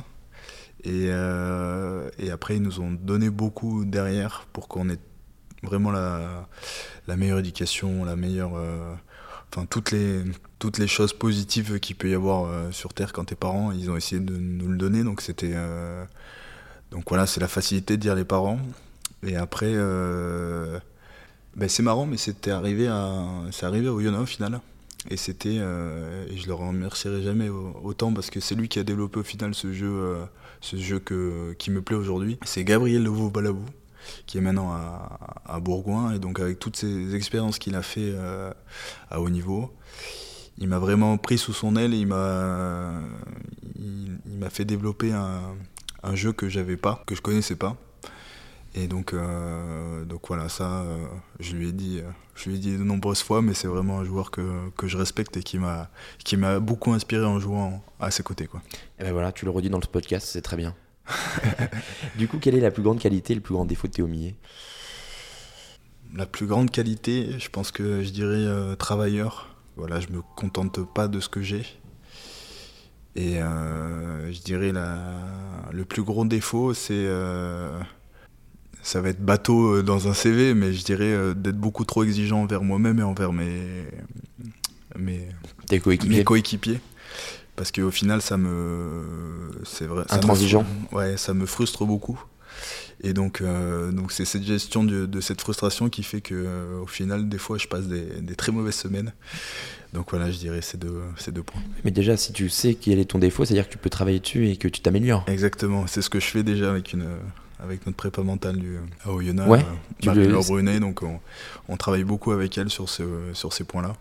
et, 0.84 1.08
euh, 1.10 2.10
et 2.18 2.30
après 2.30 2.56
ils 2.56 2.62
nous 2.62 2.80
ont 2.80 2.90
donné 2.90 3.30
beaucoup 3.30 3.84
derrière 3.84 4.46
pour 4.52 4.68
qu'on 4.68 4.88
ait 4.90 4.98
vraiment 5.62 5.92
la, 5.92 6.48
meilleure 7.16 7.38
éducation, 7.38 8.04
la 8.04 8.16
meilleure, 8.16 8.56
euh, 8.56 8.92
enfin 9.50 9.64
toutes 9.66 9.92
les, 9.92 10.22
toutes 10.58 10.78
les 10.78 10.88
choses 10.88 11.12
positives 11.12 11.78
qu'il 11.78 11.96
peut 11.96 12.10
y 12.10 12.14
avoir 12.14 12.46
euh, 12.46 12.72
sur 12.72 12.92
terre 12.92 13.12
quand 13.12 13.26
t'es 13.26 13.36
parent, 13.36 13.70
ils 13.72 13.90
ont 13.90 13.96
essayé 13.96 14.20
de 14.20 14.36
nous 14.36 14.68
le 14.68 14.76
donner, 14.76 15.04
donc 15.04 15.20
c'était 15.20 15.54
donc 16.90 17.08
voilà, 17.08 17.26
c'est 17.26 17.40
la 17.40 17.48
facilité 17.48 17.96
de 17.96 18.02
dire 18.02 18.14
les 18.14 18.24
parents. 18.24 18.58
Et 19.22 19.36
après, 19.36 19.72
ben 21.56 21.68
c'est 21.68 21.82
marrant, 21.82 22.06
mais 22.06 22.16
c'était 22.16 22.50
arrivé 22.50 22.90
c'est 23.52 23.64
arrivé 23.64 23.88
au 23.88 24.00
Yona 24.00 24.20
au 24.20 24.26
final. 24.26 24.60
Et 25.10 25.16
c'était, 25.16 25.56
euh, 25.58 26.26
et 26.30 26.36
je 26.36 26.46
le 26.46 26.54
remercierai 26.54 27.22
jamais 27.22 27.48
au- 27.48 27.80
autant 27.82 28.12
parce 28.12 28.30
que 28.30 28.40
c'est 28.40 28.54
lui 28.54 28.68
qui 28.68 28.78
a 28.78 28.84
développé 28.84 29.20
au 29.20 29.24
final 29.24 29.54
ce 29.54 29.72
jeu, 29.72 29.90
euh, 29.90 30.24
ce 30.60 30.76
jeu 30.76 30.98
que, 31.00 31.54
qui 31.58 31.70
me 31.70 31.82
plaît 31.82 31.96
aujourd'hui. 31.96 32.38
C'est 32.44 32.64
Gabriel 32.64 33.02
Leveau 33.02 33.28
Balabou 33.30 33.64
qui 34.26 34.38
est 34.38 34.40
maintenant 34.40 34.72
à, 34.72 35.60
Bourgoin 35.60 36.12
et 36.12 36.18
donc 36.18 36.40
avec 36.40 36.58
toutes 36.58 36.76
ces 36.76 37.14
expériences 37.14 37.58
qu'il 37.60 37.76
a 37.76 37.82
fait 37.82 38.10
euh, 38.14 38.52
à 39.10 39.20
haut 39.20 39.30
niveau, 39.30 39.70
il 40.58 40.68
m'a 40.68 40.80
vraiment 40.80 41.16
pris 41.18 41.38
sous 41.38 41.52
son 41.52 41.76
aile 41.76 41.94
et 41.94 41.98
il 41.98 42.06
m'a, 42.08 42.94
il 43.76 44.38
m'a 44.38 44.50
fait 44.50 44.64
développer 44.64 45.12
un, 45.12 45.40
un 46.02 46.14
jeu 46.16 46.32
que 46.32 46.48
j'avais 46.48 46.76
pas, 46.76 47.02
que 47.06 47.14
je 47.14 47.22
connaissais 47.22 47.54
pas. 47.56 47.76
Et 48.74 48.86
donc, 48.86 49.12
euh, 49.12 50.04
donc 50.04 50.22
voilà, 50.28 50.48
ça, 50.48 50.82
euh, 50.82 51.04
je 51.40 51.54
lui 51.54 51.68
ai 51.68 51.72
dit, 51.72 52.00
euh, 52.00 52.08
je 52.34 52.48
lui 52.48 52.56
ai 52.56 52.58
dit 52.58 52.72
de 52.72 52.82
nombreuses 52.82 53.22
fois, 53.22 53.42
mais 53.42 53.52
c'est 53.52 53.68
vraiment 53.68 53.98
un 53.98 54.04
joueur 54.04 54.30
que, 54.30 54.70
que 54.76 54.86
je 54.86 54.96
respecte 54.96 55.36
et 55.36 55.42
qui 55.42 55.58
m'a, 55.58 55.90
qui 56.24 56.38
m'a 56.38 56.58
beaucoup 56.58 56.92
inspiré 56.92 57.24
en 57.24 57.38
jouant 57.38 57.84
à 58.00 58.10
ses 58.10 58.22
côtés, 58.22 58.46
quoi. 58.46 58.62
Eh 58.98 59.04
ben 59.04 59.12
voilà, 59.12 59.30
tu 59.30 59.44
le 59.44 59.50
redis 59.50 59.68
dans 59.68 59.78
le 59.78 59.86
podcast, 59.86 60.26
c'est 60.30 60.40
très 60.40 60.56
bien. 60.56 60.74
du 62.16 62.28
coup, 62.28 62.38
quelle 62.38 62.54
est 62.54 62.60
la 62.60 62.70
plus 62.70 62.82
grande 62.82 62.98
qualité 62.98 63.34
et 63.34 63.36
le 63.36 63.42
plus 63.42 63.54
grand 63.54 63.66
défaut 63.66 63.88
de 63.88 63.92
Théo 63.92 64.06
Millet? 64.06 64.36
La 66.14 66.24
plus 66.24 66.46
grande 66.46 66.70
qualité, 66.70 67.38
je 67.38 67.48
pense 67.50 67.72
que 67.72 68.02
je 68.02 68.10
dirais 68.10 68.76
travailleur. 68.76 69.54
Voilà, 69.76 69.98
je 69.98 70.08
me 70.08 70.20
contente 70.36 70.80
pas 70.92 71.08
de 71.08 71.20
ce 71.20 71.30
que 71.30 71.40
j'ai. 71.40 71.64
Et 73.16 73.36
je 73.36 74.42
dirais 74.42 74.72
la, 74.72 74.98
le 75.72 75.86
plus 75.86 76.02
gros 76.02 76.26
défaut, 76.26 76.74
c'est 76.74 77.08
ça 78.82 79.00
va 79.00 79.10
être 79.10 79.24
bateau 79.24 79.76
euh, 79.76 79.82
dans 79.82 80.08
un 80.08 80.14
CV, 80.14 80.54
mais 80.54 80.72
je 80.72 80.84
dirais 80.84 81.04
euh, 81.12 81.34
d'être 81.34 81.58
beaucoup 81.58 81.84
trop 81.84 82.02
exigeant 82.04 82.42
envers 82.42 82.62
moi-même 82.62 82.98
et 82.98 83.02
envers 83.02 83.32
mes, 83.32 83.60
mes, 84.98 85.28
Tes 85.68 85.80
coéquipiers 85.80 86.18
mes 86.18 86.24
coéquipiers. 86.24 86.80
Parce 87.56 87.70
qu'au 87.70 87.90
final, 87.90 88.22
ça 88.22 88.36
me. 88.38 89.02
C'est 89.64 89.84
vrai. 89.86 90.04
ça 90.08 90.14
me- 90.14 90.18
Intransigeant. 90.18 90.64
ouais, 90.92 91.16
ça 91.16 91.34
me 91.34 91.46
frustre 91.46 91.84
beaucoup. 91.84 92.20
Et 93.04 93.12
donc, 93.12 93.40
euh, 93.40 93.90
donc 93.92 94.12
c'est 94.12 94.24
cette 94.24 94.44
gestion 94.44 94.84
de, 94.84 95.06
de 95.06 95.20
cette 95.20 95.40
frustration 95.40 95.88
qui 95.88 96.02
fait 96.02 96.20
que, 96.20 96.34
euh, 96.34 96.80
au 96.80 96.86
final, 96.86 97.28
des 97.28 97.38
fois, 97.38 97.58
je 97.58 97.66
passe 97.66 97.88
des, 97.88 98.02
des 98.20 98.34
très 98.36 98.52
mauvaises 98.52 98.76
semaines. 98.76 99.12
Donc 99.92 100.10
voilà, 100.10 100.30
je 100.30 100.38
dirais 100.38 100.62
ces 100.62 100.78
deux, 100.78 101.00
ces 101.18 101.32
deux 101.32 101.42
points. 101.42 101.60
Mais 101.84 101.90
déjà, 101.90 102.16
si 102.16 102.32
tu 102.32 102.48
sais 102.48 102.74
quel 102.74 102.98
est 102.98 103.04
ton 103.06 103.18
défaut, 103.18 103.44
c'est-à-dire 103.44 103.66
que 103.66 103.72
tu 103.72 103.78
peux 103.78 103.90
travailler 103.90 104.20
dessus 104.20 104.48
et 104.48 104.56
que 104.56 104.68
tu 104.68 104.80
t'améliores. 104.80 105.24
Exactement, 105.28 105.86
c'est 105.86 106.00
ce 106.02 106.08
que 106.10 106.20
je 106.20 106.26
fais 106.26 106.42
déjà 106.42 106.70
avec 106.70 106.92
une. 106.92 107.04
Avec 107.62 107.86
notre 107.86 107.96
prépa 107.96 108.22
mentale 108.22 108.56
du, 108.56 108.78
à 109.04 109.10
Oyonnax, 109.12 109.48
Ouais, 109.48 109.64
euh, 110.08 110.40
Brunet, 110.42 110.80
donc 110.80 111.02
on, 111.02 111.20
on 111.68 111.76
travaille 111.76 112.04
beaucoup 112.04 112.32
avec 112.32 112.58
elle 112.58 112.70
sur, 112.70 112.88
ce, 112.88 113.02
sur 113.34 113.52
ces 113.52 113.64
points-là. 113.64 113.92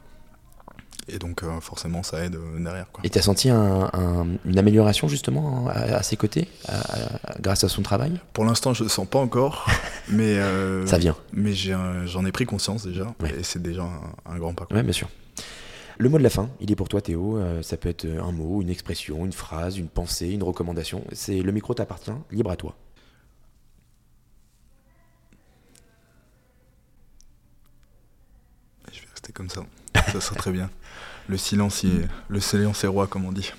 Et 1.08 1.18
donc 1.20 1.44
euh, 1.44 1.60
forcément 1.60 2.04
ça 2.04 2.24
aide 2.24 2.36
euh, 2.36 2.64
derrière. 2.64 2.90
Quoi. 2.92 3.02
Et 3.04 3.10
tu 3.10 3.18
as 3.18 3.22
senti 3.22 3.50
un- 3.50 3.90
un- 3.94 4.28
une 4.46 4.58
amélioration 4.58 5.08
justement 5.08 5.68
à, 5.68 5.74
à 5.98 6.04
ses 6.04 6.16
côtés, 6.16 6.48
à- 6.68 6.80
à- 6.80 7.40
grâce 7.42 7.64
à 7.64 7.70
son 7.70 7.82
travail? 7.82 8.20
Pour 8.34 8.46
l'instant 8.46 8.74
je 8.74 8.84
le 8.84 8.90
sens 8.90 9.08
pas 9.08 9.20
encore, 9.20 9.66
mais, 10.10 10.38
euh, 10.38 10.86
Ça 10.88 10.98
vient. 10.98 11.16
mais 11.34 11.54
j'en 11.54 12.26
ai 12.26 12.32
pris 12.32 12.46
conscience 12.46 12.86
déjà, 12.86 13.14
Ouais. 13.20 13.32
et 13.40 13.44
c'est 13.44 13.62
déjà 13.62 13.84
un, 13.84 14.34
un 14.34 14.38
grand 14.38 14.54
pas. 14.54 14.68
Oui, 14.72 14.82
bien 14.84 14.94
sûr. 14.94 15.10
Le 15.98 16.10
mot 16.10 16.18
de 16.18 16.24
la 16.24 16.30
fin, 16.32 16.50
il 16.62 16.72
est 16.72 16.76
pour 16.76 16.88
toi 16.90 17.02
Théo. 17.02 17.38
Euh, 17.38 17.62
ça 17.62 17.78
peut 17.78 17.90
être 17.90 18.06
un 18.08 18.32
mot, 18.32 18.62
une 18.62 18.70
expression, 18.70 19.24
une 19.26 19.34
phrase, 19.34 19.78
une 19.78 19.88
pensée, 19.88 20.30
une 20.32 20.42
recommandation. 20.44 21.04
C'est 21.12 21.42
le 21.42 21.52
micro 21.52 21.74
t'appartient, 21.76 22.12
libre 22.32 22.50
à 22.52 22.56
toi. 22.56 22.76
Rester 29.24 29.34
comme 29.34 29.50
ça, 29.52 29.62
ça 30.12 30.20
sera 30.20 30.36
très 30.36 30.52
bien. 30.52 30.68
Le 31.28 31.38
silence, 31.38 31.84
il 31.84 32.02
est- 32.02 32.08
le 32.28 32.40
silence 32.40 32.84
est 32.84 32.88
roi 32.88 33.06
comme 33.06 33.24
on 33.26 33.32
dit. 33.32 33.54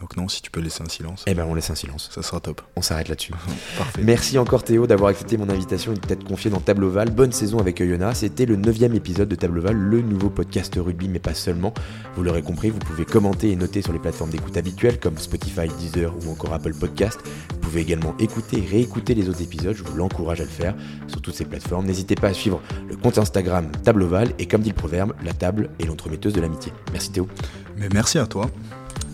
Donc 0.00 0.16
non, 0.16 0.28
si 0.28 0.40
tu 0.40 0.50
peux 0.50 0.60
laisser 0.60 0.82
un 0.82 0.88
silence, 0.88 1.24
Eh 1.26 1.34
ben, 1.34 1.44
on 1.46 1.54
laisse 1.54 1.68
un 1.70 1.74
silence. 1.74 2.08
ça 2.10 2.22
sera 2.22 2.40
top. 2.40 2.62
On 2.74 2.80
s'arrête 2.80 3.08
là-dessus. 3.08 3.32
Parfait. 3.78 4.00
Merci 4.02 4.38
encore 4.38 4.64
Théo 4.64 4.86
d'avoir 4.86 5.10
accepté 5.10 5.36
mon 5.36 5.48
invitation 5.50 5.92
et 5.92 5.96
de 5.96 6.00
t'être 6.00 6.24
confié 6.24 6.50
dans 6.50 6.60
Table 6.60 6.84
Oval. 6.84 7.10
Bonne 7.10 7.32
saison 7.32 7.58
avec 7.58 7.80
Oyonnax. 7.82 8.20
C'était 8.20 8.46
le 8.46 8.56
neuvième 8.56 8.94
épisode 8.94 9.28
de 9.28 9.34
Table 9.34 9.58
Oval, 9.58 9.76
le 9.76 10.00
nouveau 10.00 10.30
podcast 10.30 10.74
rugby, 10.82 11.08
mais 11.08 11.18
pas 11.18 11.34
seulement. 11.34 11.74
Vous 12.16 12.22
l'aurez 12.22 12.40
compris, 12.42 12.70
vous 12.70 12.78
pouvez 12.78 13.04
commenter 13.04 13.50
et 13.50 13.56
noter 13.56 13.82
sur 13.82 13.92
les 13.92 13.98
plateformes 13.98 14.30
d'écoute 14.30 14.56
habituelles 14.56 14.98
comme 14.98 15.18
Spotify, 15.18 15.68
Deezer 15.78 16.14
ou 16.24 16.30
encore 16.30 16.54
Apple 16.54 16.72
Podcast. 16.72 17.20
Vous 17.52 17.58
pouvez 17.58 17.82
également 17.82 18.14
écouter 18.18 18.58
et 18.58 18.66
réécouter 18.66 19.14
les 19.14 19.28
autres 19.28 19.42
épisodes. 19.42 19.76
Je 19.76 19.84
vous 19.84 19.96
l'encourage 19.96 20.40
à 20.40 20.44
le 20.44 20.48
faire 20.50 20.74
sur 21.08 21.20
toutes 21.20 21.34
ces 21.34 21.44
plateformes. 21.44 21.84
N'hésitez 21.84 22.14
pas 22.14 22.28
à 22.28 22.34
suivre 22.34 22.62
le 22.88 22.96
compte 22.96 23.18
Instagram 23.18 23.70
Table 23.84 24.02
Oval 24.02 24.30
et 24.38 24.46
comme 24.46 24.62
dit 24.62 24.70
le 24.70 24.74
proverbe, 24.76 25.12
la 25.22 25.34
table 25.34 25.68
est 25.78 25.84
l'entremetteuse 25.84 26.32
de 26.32 26.40
l'amitié. 26.40 26.72
Merci 26.92 27.12
Théo. 27.12 27.28
Mais 27.76 27.88
merci 27.92 28.18
à 28.18 28.26
toi, 28.26 28.50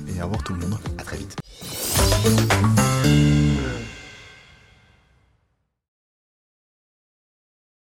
et 0.09 0.21
au 0.21 0.25
revoir 0.25 0.43
tout 0.43 0.55
le 0.55 0.61
monde. 0.61 0.79
À 0.99 1.03
très 1.03 1.17
vite. 1.17 1.37